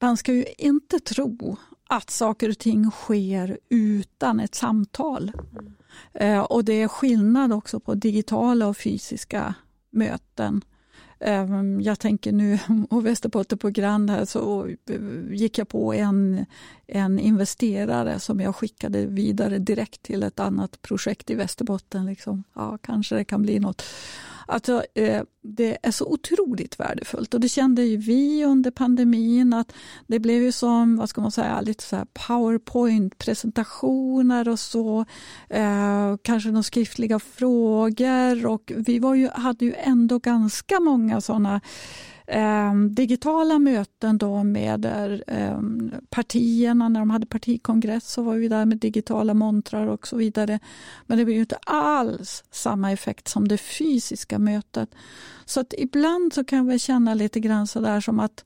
Man 0.00 0.16
ska 0.16 0.32
ju 0.32 0.44
inte 0.58 1.00
tro 1.00 1.56
att 1.88 2.10
saker 2.10 2.48
och 2.48 2.58
ting 2.58 2.90
sker 2.90 3.58
utan 3.68 4.40
ett 4.40 4.54
samtal. 4.54 5.32
Mm. 5.52 5.74
Eh, 6.12 6.40
och 6.40 6.64
det 6.64 6.72
är 6.72 6.88
skillnad 6.88 7.52
också 7.52 7.80
på 7.80 7.94
digitala 7.94 8.66
och 8.66 8.76
fysiska 8.76 9.54
möten. 9.90 10.64
Jag 11.82 11.98
tänker 11.98 12.32
nu, 12.32 12.58
och 12.90 13.06
Västerbotten 13.06 13.58
på 13.58 13.70
Grand 13.70 14.10
här, 14.10 14.24
så 14.24 14.68
gick 15.30 15.58
jag 15.58 15.68
på 15.68 15.94
en, 15.94 16.46
en 16.86 17.18
investerare 17.18 18.20
som 18.20 18.40
jag 18.40 18.56
skickade 18.56 19.06
vidare 19.06 19.58
direkt 19.58 20.02
till 20.02 20.22
ett 20.22 20.40
annat 20.40 20.82
projekt 20.82 21.30
i 21.30 21.34
Västerbotten. 21.34 22.06
Liksom. 22.06 22.44
Ja, 22.54 22.78
kanske 22.82 23.14
det 23.14 23.24
kan 23.24 23.42
bli 23.42 23.60
något. 23.60 23.82
Alltså, 24.46 24.84
eh, 24.94 25.22
det 25.42 25.78
är 25.82 25.90
så 25.90 26.06
otroligt 26.06 26.80
värdefullt 26.80 27.34
och 27.34 27.40
det 27.40 27.48
kände 27.48 27.82
ju 27.82 27.96
vi 27.96 28.44
under 28.44 28.70
pandemin 28.70 29.52
att 29.52 29.72
det 30.06 30.18
blev 30.18 30.42
ju 30.42 30.52
som, 30.52 30.96
vad 30.96 31.08
ska 31.08 31.20
man 31.20 31.32
säga, 31.32 31.60
lite 31.60 31.84
så 31.84 32.06
powerpoint-presentationer 32.28 34.48
och 34.48 34.58
så. 34.58 35.04
Eh, 35.48 36.16
kanske 36.22 36.48
några 36.48 36.62
skriftliga 36.62 37.18
frågor 37.18 38.46
och 38.46 38.72
vi 38.76 38.98
var 38.98 39.14
ju, 39.14 39.28
hade 39.28 39.64
ju 39.64 39.74
ändå 39.74 40.18
ganska 40.18 40.80
många 40.80 41.20
sådana 41.20 41.60
eh, 42.26 42.74
digitala 42.74 43.58
möten 43.58 44.18
då 44.18 44.44
med 44.44 44.84
eh, 45.26 45.58
partierna. 46.10 46.88
När 46.88 47.00
de 47.00 47.10
hade 47.10 47.26
partikongress 47.26 48.12
så 48.12 48.22
var 48.22 48.34
vi 48.34 48.48
där 48.48 48.64
med 48.64 48.78
digitala 48.78 49.34
montrar 49.34 49.86
och 49.86 50.06
så 50.06 50.16
vidare. 50.16 50.58
Men 51.06 51.18
det 51.18 51.24
blir 51.24 51.34
ju 51.34 51.40
inte 51.40 51.58
alls 51.66 52.44
samma 52.50 52.92
effekt 52.92 53.28
som 53.28 53.48
det 53.48 53.58
fysiska 53.58 54.38
mötet. 54.38 54.94
Så 55.44 55.60
att 55.60 55.74
ibland 55.78 56.32
så 56.32 56.44
kan 56.44 56.66
vi 56.66 56.78
känna 56.78 57.14
lite 57.14 57.40
grann 57.40 57.66
så 57.66 57.80
där 57.80 58.00
som 58.00 58.20
att 58.20 58.44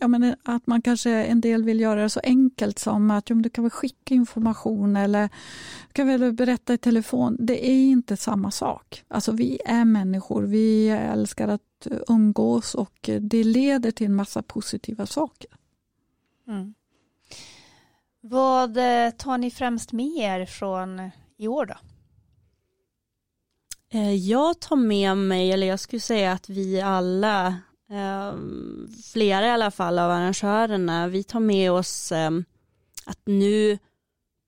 ja, 0.00 0.08
men 0.08 0.36
att 0.42 0.66
man 0.66 0.82
kanske 0.82 1.10
en 1.10 1.40
del 1.40 1.64
vill 1.64 1.80
göra 1.80 2.02
det 2.02 2.10
så 2.10 2.20
enkelt 2.20 2.78
som 2.78 3.10
att 3.10 3.26
du 3.26 3.50
kan 3.50 3.64
väl 3.64 3.70
skicka 3.70 4.14
information 4.14 4.96
eller 4.96 5.28
du 5.86 5.92
kan 5.92 6.06
väl 6.06 6.32
berätta 6.32 6.74
i 6.74 6.78
telefon. 6.78 7.36
Det 7.40 7.70
är 7.70 7.90
inte 7.90 8.16
samma 8.16 8.50
sak. 8.50 9.04
Alltså, 9.08 9.32
vi 9.32 9.60
är 9.64 9.84
människor, 9.84 10.42
vi 10.42 10.88
älskar 10.88 11.48
att 11.48 11.86
umgås 12.08 12.74
och 12.74 13.10
det 13.20 13.44
leder 13.44 13.90
till 13.90 14.06
en 14.06 14.14
massa 14.14 14.42
positiva 14.42 15.06
saker. 15.06 15.50
Mm. 16.48 16.74
Vad 18.20 18.76
eh, 18.76 19.10
tar 19.10 19.38
ni 19.38 19.50
främst 19.50 19.92
med 19.92 20.06
er 20.16 20.46
från 20.46 21.10
i 21.36 21.48
år 21.48 21.66
då? 21.66 21.74
Eh, 23.88 24.14
jag 24.14 24.60
tar 24.60 24.76
med 24.76 25.16
mig, 25.16 25.52
eller 25.52 25.66
jag 25.66 25.80
skulle 25.80 26.00
säga 26.00 26.32
att 26.32 26.48
vi 26.48 26.80
alla 26.80 27.56
Ehm, 27.56 27.65
Ehm, 27.90 28.88
flera 29.12 29.46
i 29.46 29.50
alla 29.50 29.70
fall 29.70 29.98
av 29.98 30.10
arrangörerna, 30.10 31.08
vi 31.08 31.24
tar 31.24 31.40
med 31.40 31.72
oss 31.72 32.12
ehm, 32.12 32.44
att 33.04 33.20
nu 33.24 33.78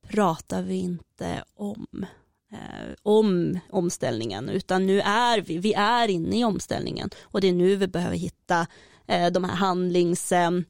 pratar 0.08 0.62
vi 0.62 0.74
inte 0.74 1.44
om 1.54 2.06
eh, 2.52 2.94
om 3.02 3.58
omställningen 3.70 4.48
utan 4.48 4.86
nu 4.86 5.00
är 5.00 5.40
vi, 5.40 5.58
vi 5.58 5.72
är 5.72 6.08
inne 6.08 6.40
i 6.40 6.44
omställningen. 6.44 7.10
Och 7.22 7.40
det 7.40 7.48
är 7.48 7.52
nu 7.52 7.76
vi 7.76 7.86
behöver 7.86 8.16
hitta 8.16 8.66
eh, 9.06 9.30
de 9.32 9.44
här 9.44 9.56
handlings 9.56 10.32
ehm, 10.32 10.64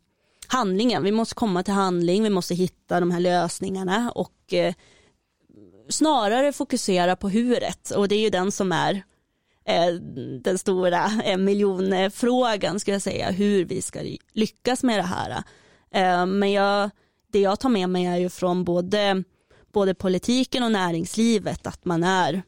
handlingen, 0.46 1.02
vi 1.02 1.12
måste 1.12 1.35
komma 1.35 1.62
till 1.62 1.74
handling, 1.74 2.22
vi 2.22 2.31
måste 2.31 2.54
hitta 2.54 3.00
de 3.00 3.11
här 3.11 3.20
lösningarna 3.20 4.12
och 4.14 4.52
eh, 4.52 4.74
snarare 5.88 6.52
fokusera 6.52 7.16
på 7.16 7.28
huret 7.28 7.90
och 7.90 8.09
det 8.09 8.14
är 8.14 8.20
ju 8.20 8.31
den 8.31 8.52
som 8.52 8.72
är 8.72 9.02
Eh, 9.68 9.92
den 10.40 10.59
stora 10.59 11.11
miljonfrågan 11.38 12.81
skulle 12.81 12.94
jag 12.94 13.02
säga, 13.02 13.31
hur 13.31 13.64
vi 13.64 13.83
ska 13.83 14.00
lyckas 14.33 14.83
med 14.83 14.98
det 14.98 15.02
här. 15.02 15.42
Eh, 15.90 16.26
men 16.26 16.52
jag, 16.52 16.90
det 17.33 17.40
jag 17.40 17.61
tar 17.61 17.68
med 17.68 17.88
mig 17.88 18.07
är 18.07 18.16
ju 18.16 18.28
från 18.28 18.64
både, 18.64 19.24
både 19.72 19.94
politiken 19.94 20.62
och 20.62 20.72
näringslivet 20.72 21.66
att 21.66 21.85
man 21.85 22.04
är, 22.04 22.42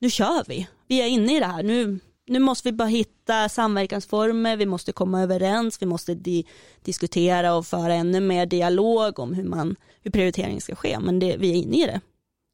nu 0.00 0.10
kör 0.10 0.44
vi, 0.48 0.68
vi 0.88 1.02
är 1.02 1.06
inne 1.06 1.36
i 1.36 1.40
det 1.40 1.46
här, 1.46 1.62
nu, 1.62 1.98
nu 2.26 2.38
måste 2.38 2.68
vi 2.68 2.72
bara 2.72 2.88
hitta 2.88 3.48
samverkansformer, 3.48 4.56
vi 4.56 4.66
måste 4.66 4.92
komma 4.92 5.22
överens, 5.22 5.82
vi 5.82 5.86
måste 5.86 6.14
di 6.14 6.46
diskutera 6.82 7.54
och 7.54 7.66
föra 7.66 7.94
ännu 7.94 8.20
mer 8.20 8.46
dialog 8.46 9.18
om 9.18 9.34
hur, 9.34 9.44
man, 9.44 9.76
hur 10.02 10.10
prioritering 10.10 10.60
ska 10.60 10.74
ske, 10.74 10.98
men 11.00 11.18
det, 11.18 11.36
vi 11.36 11.50
är 11.50 11.54
inne 11.54 11.76
i 11.76 11.86
det. 11.86 12.00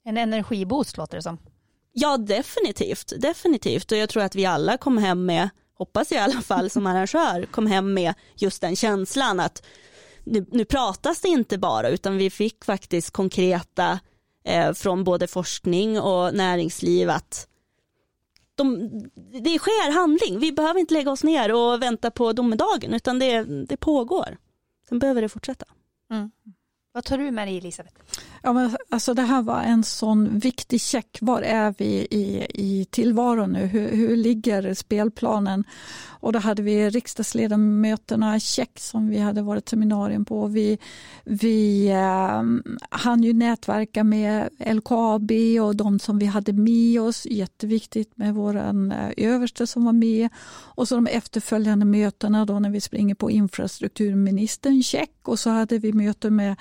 En 0.05 0.16
energiboost 0.16 0.96
låter 0.96 1.16
det 1.16 1.22
som. 1.22 1.38
Ja, 1.99 2.17
definitivt. 2.17 3.13
Definitivt. 3.21 3.93
Och 3.93 3.99
jag 3.99 4.09
tror 4.09 4.23
att 4.23 4.35
vi 4.35 4.47
alla 4.47 4.79
kom 4.79 4.99
hem 4.99 5.27
med, 5.27 5.49
hoppas 5.75 6.13
jag 6.13 6.21
i 6.21 6.33
alla 6.33 6.43
fall 6.43 6.71
som 6.71 6.87
arrangör, 6.87 7.47
kom 7.51 7.67
hem 7.67 7.95
med 7.95 8.15
just 8.35 8.61
den 8.61 8.77
känslan 8.77 9.41
att 9.41 9.67
nu, 10.25 10.47
nu 10.51 10.65
pratas 10.65 11.21
det 11.21 11.29
inte 11.29 11.59
bara 11.59 11.89
utan 11.89 12.17
vi 12.17 12.31
fick 12.31 12.65
faktiskt 12.65 13.11
konkreta 13.11 14.01
eh, 14.45 14.73
från 14.73 15.05
både 15.05 15.27
forskning 15.27 16.01
och 16.01 16.35
näringsliv 16.35 17.11
att 17.11 17.49
de, 18.55 18.91
det 19.43 19.59
sker 19.59 19.93
handling. 19.93 20.39
Vi 20.39 20.53
behöver 20.53 20.81
inte 20.81 20.95
lägga 20.95 21.11
oss 21.11 21.25
ner 21.25 21.53
och 21.53 21.83
vänta 21.83 22.11
på 22.11 22.33
domedagen 22.33 22.95
utan 22.95 23.19
det, 23.19 23.43
det 23.43 23.77
pågår. 23.77 24.37
Sen 24.89 24.99
behöver 24.99 25.23
det 25.23 25.29
fortsätta. 25.29 25.67
Mm. 26.11 26.31
Vad 26.93 27.05
tar 27.05 27.19
du 27.19 27.31
med 27.31 27.49
dig 27.49 27.59
Elisabeth? 27.59 27.97
Ja, 28.47 28.53
men 28.53 28.77
alltså 28.91 29.15
det 29.15 29.23
här 29.23 29.43
var 29.43 29.61
en 29.61 29.85
sån 29.85 30.39
viktig 30.39 30.81
check. 30.81 31.19
Var 31.21 31.43
är 31.43 31.75
vi 31.79 32.07
i, 32.11 32.47
i 32.55 32.85
tillvaron 32.91 33.53
nu? 33.53 33.67
Hur, 33.67 33.91
hur 33.91 34.17
ligger 34.17 34.75
spelplanen? 34.75 35.65
Och 36.27 36.33
då 36.33 36.39
hade 36.39 36.62
vi 36.62 36.91
riksdagsledamöterna 36.91 38.41
check 38.41 38.79
som 38.79 39.09
vi 39.09 39.19
hade 39.19 39.43
varit 39.43 39.69
seminarium 39.69 40.25
på. 40.25 40.47
Vi, 40.47 40.79
vi 41.25 41.89
eh, 41.89 42.43
hann 42.91 43.23
ju 43.23 43.33
nätverka 43.33 44.05
med 44.05 44.49
LKAB 44.59 45.31
och 45.62 45.77
de 45.77 45.99
som 45.99 46.19
vi 46.19 46.27
hade 46.27 46.53
med 46.53 47.01
oss. 47.01 47.27
Jätteviktigt 47.27 48.17
med 48.17 48.35
vår 48.35 48.57
eh, 48.57 49.11
överste 49.17 49.67
som 49.67 49.85
var 49.85 49.93
med. 49.93 50.29
Och 50.49 50.89
så 50.89 50.95
de 50.95 51.07
efterföljande 51.07 51.87
mötena 51.87 52.45
då 52.45 52.59
när 52.59 52.71
vi 52.71 52.81
springer 52.81 53.15
på 53.15 53.31
infrastrukturministern 53.31 54.83
check. 54.83 55.11
Och 55.23 55.39
så 55.39 55.51
hade 55.51 55.79
vi 55.79 55.93
möte 55.93 56.31
med 56.31 56.57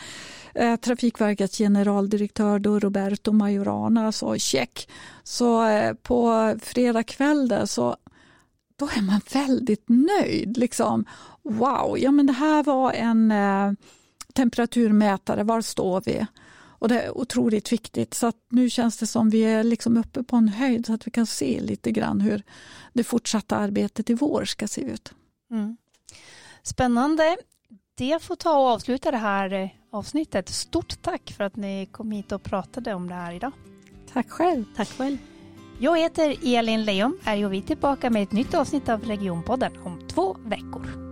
eh, 0.54 0.76
Trafikverkets 0.76 1.58
generaldirektör 1.58 2.60
då 2.60 2.80
Roberto 2.80 3.32
Majorana, 3.32 4.12
så 4.12 4.38
check. 4.38 4.90
Så 5.24 5.68
eh, 5.68 5.94
på 5.94 6.56
fredag 6.62 7.04
kväll 7.04 7.48
där 7.48 7.66
så 7.66 7.96
då 8.76 8.86
är 8.86 9.02
man 9.02 9.22
väldigt 9.34 9.86
nöjd. 9.88 10.58
Liksom. 10.58 11.06
Wow, 11.44 12.00
ja 12.00 12.12
men 12.12 12.26
det 12.26 12.34
här 12.34 12.64
var 12.64 12.92
en 12.92 13.32
eh, 13.32 13.72
temperaturmätare, 14.34 15.44
var 15.44 15.62
står 15.62 16.02
vi? 16.06 16.26
Och 16.80 16.88
det 16.88 17.02
är 17.02 17.18
otroligt 17.18 17.72
viktigt 17.72 18.14
så 18.14 18.32
nu 18.50 18.70
känns 18.70 18.98
det 18.98 19.08
som 19.08 19.30
vi 19.30 19.42
är 19.42 19.64
liksom 19.64 19.98
uppe 19.98 20.24
på 20.24 20.36
en 20.36 20.48
höjd 20.48 20.86
så 20.86 20.94
att 20.94 21.08
vi 21.08 21.12
kan 21.12 21.26
se 21.26 21.62
lite 21.62 21.92
grann 21.92 22.22
hur 22.22 22.44
det 22.94 23.04
fortsatta 23.04 23.56
arbetet 23.56 24.10
i 24.10 24.14
vår 24.14 24.46
ska 24.46 24.68
se 24.68 24.82
ut. 24.82 25.14
Mm. 25.52 25.78
Spännande. 26.64 27.38
Det 27.98 28.24
får 28.24 28.36
ta 28.36 28.58
och 28.58 28.68
avsluta 28.68 29.12
det 29.12 29.18
här 29.18 29.54
eh, 29.54 29.70
avsnittet. 29.92 30.50
Stort 30.50 31.02
tack 31.02 31.34
för 31.38 31.44
att 31.44 31.56
ni 31.56 31.86
kom 31.92 32.12
hit 32.12 32.32
och 32.32 32.44
pratade 32.44 32.94
om 32.94 33.08
det 33.08 33.14
här 33.14 33.34
idag. 33.34 33.52
Tack 34.14 34.30
själv. 34.30 34.66
Tack 34.76 34.90
själv. 34.90 35.18
Jag 35.80 36.00
heter 36.00 36.36
Elin 36.44 36.84
Leon, 36.84 37.18
är 37.24 37.36
och 37.36 37.50
vi 37.50 37.62
tillbaka 37.62 38.10
med 38.10 38.24
ett 38.24 38.32
nytt 38.32 38.54
avsnitt 38.54 38.90
av 38.90 39.04
Regionpodden 39.04 39.72
om 39.84 40.08
två 40.08 40.38
veckor. 40.46 41.05